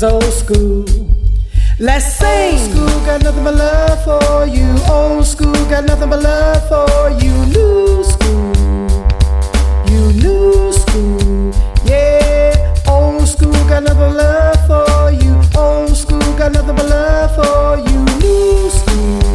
Here 0.00 0.10
old 0.10 0.24
school. 0.24 0.84
Let's 1.78 2.16
sing. 2.16 2.58
Old 2.58 2.70
school 2.70 3.06
got 3.06 3.22
nothing 3.22 3.44
but 3.44 3.54
love 3.54 4.04
for 4.04 4.46
you. 4.46 4.68
Old 4.90 5.26
school 5.26 5.52
got 5.70 5.84
nothing 5.84 6.10
but 6.10 6.22
love 6.22 6.68
for 6.68 7.10
you. 7.22 7.32
New 7.46 8.04
school, 8.04 8.54
you 9.90 10.12
new 10.22 10.72
school, 10.72 11.52
yeah. 11.84 12.74
Old 12.88 13.28
school 13.28 13.52
got 13.68 13.82
nothing 13.82 13.98
but 13.98 14.16
love 14.16 14.66
for 14.66 15.12
you. 15.12 15.34
Old 15.58 15.96
school 15.96 16.20
got 16.38 16.52
nothing 16.52 16.76
but 16.76 16.88
love 16.88 17.34
for 17.34 17.76
you. 17.90 18.04
New 18.20 18.70
school, 18.70 19.25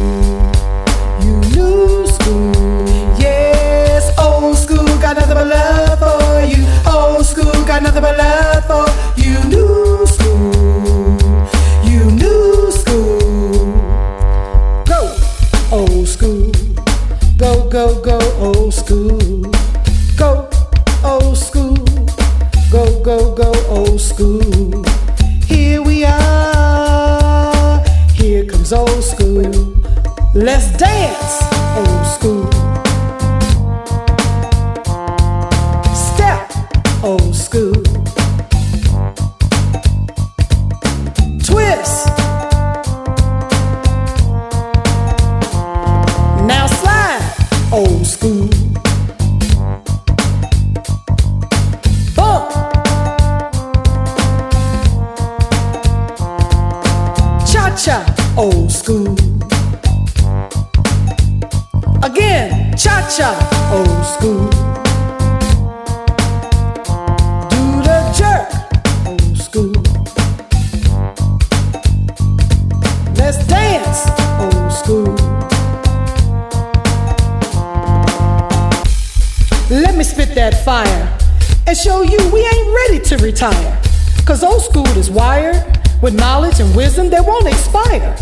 retire. 83.42 83.80
Cause 84.24 84.44
old 84.44 84.62
school 84.62 84.86
is 84.96 85.10
wired 85.10 85.80
with 86.00 86.14
knowledge 86.14 86.60
and 86.60 86.74
wisdom 86.76 87.10
that 87.10 87.26
won't 87.26 87.48
expire. 87.48 88.16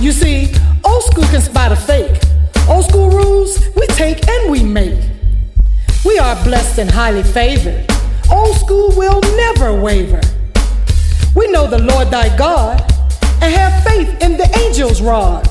You 0.00 0.12
see, 0.12 0.54
old 0.84 1.02
school 1.02 1.24
can 1.24 1.40
spot 1.40 1.72
a 1.72 1.76
fake. 1.76 2.20
Old 2.68 2.84
school 2.84 3.10
rules 3.10 3.60
we 3.74 3.86
take 3.88 4.26
and 4.28 4.50
we 4.50 4.62
make. 4.62 5.00
We 6.04 6.18
are 6.18 6.36
blessed 6.44 6.78
and 6.78 6.88
highly 6.88 7.24
favored. 7.24 7.90
Old 8.30 8.56
school 8.56 8.94
will 8.96 9.20
never 9.36 9.80
waver. 9.80 10.20
We 11.34 11.48
know 11.48 11.66
the 11.66 11.82
Lord 11.82 12.10
thy 12.12 12.36
God 12.36 12.80
and 13.42 13.52
have 13.52 13.82
faith 13.82 14.22
in 14.22 14.36
the 14.36 14.48
angel's 14.64 15.02
rod. 15.02 15.48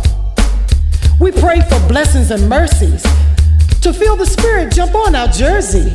We 1.19 1.31
pray 1.31 1.59
for 1.61 1.79
blessings 1.89 2.31
and 2.31 2.47
mercies 2.47 3.03
to 3.81 3.91
feel 3.93 4.15
the 4.15 4.25
spirit 4.25 4.73
jump 4.73 4.95
on 4.95 5.15
our 5.15 5.27
jersey. 5.27 5.93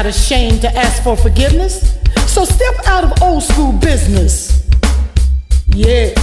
Not 0.00 0.06
ashamed 0.08 0.62
to 0.62 0.74
ask 0.74 1.02
for 1.02 1.14
forgiveness, 1.14 1.94
so 2.26 2.46
step 2.46 2.74
out 2.86 3.04
of 3.04 3.22
old 3.22 3.42
school 3.42 3.70
business. 3.70 4.66
Yeah. 5.66 6.14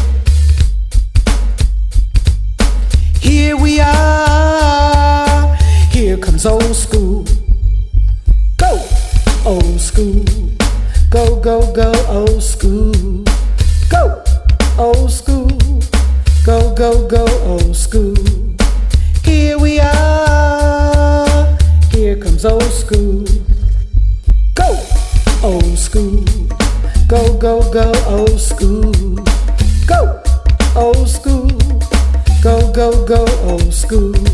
Here 3.22 3.56
we 3.56 3.80
are. 3.80 5.56
Here 5.92 6.18
comes 6.18 6.48
old 6.48 6.76
school. 6.76 7.24
Go, 8.58 8.84
old 9.46 9.80
school. 9.80 10.26
Go, 11.12 11.40
go, 11.40 11.72
go, 11.72 11.94
old 12.08 12.42
school. 12.42 13.24
Go, 13.92 14.24
old 14.80 15.12
school. 15.12 15.52
Go, 16.44 16.74
go, 16.74 17.08
go, 17.08 17.28
old 17.44 17.76
school. 17.76 18.16
Here 19.24 19.60
we 19.60 19.80
are. 19.80 21.58
Here 21.92 22.18
comes 22.18 22.44
old 22.44 22.64
school. 22.64 23.27
Go, 27.40 27.62
go, 27.72 27.92
old 28.08 28.40
school. 28.40 28.92
Go, 29.86 30.22
old 30.76 31.08
school. 31.08 31.48
Go, 32.42 32.72
go, 32.74 33.06
go, 33.06 33.26
old 33.44 33.72
school. 33.74 34.27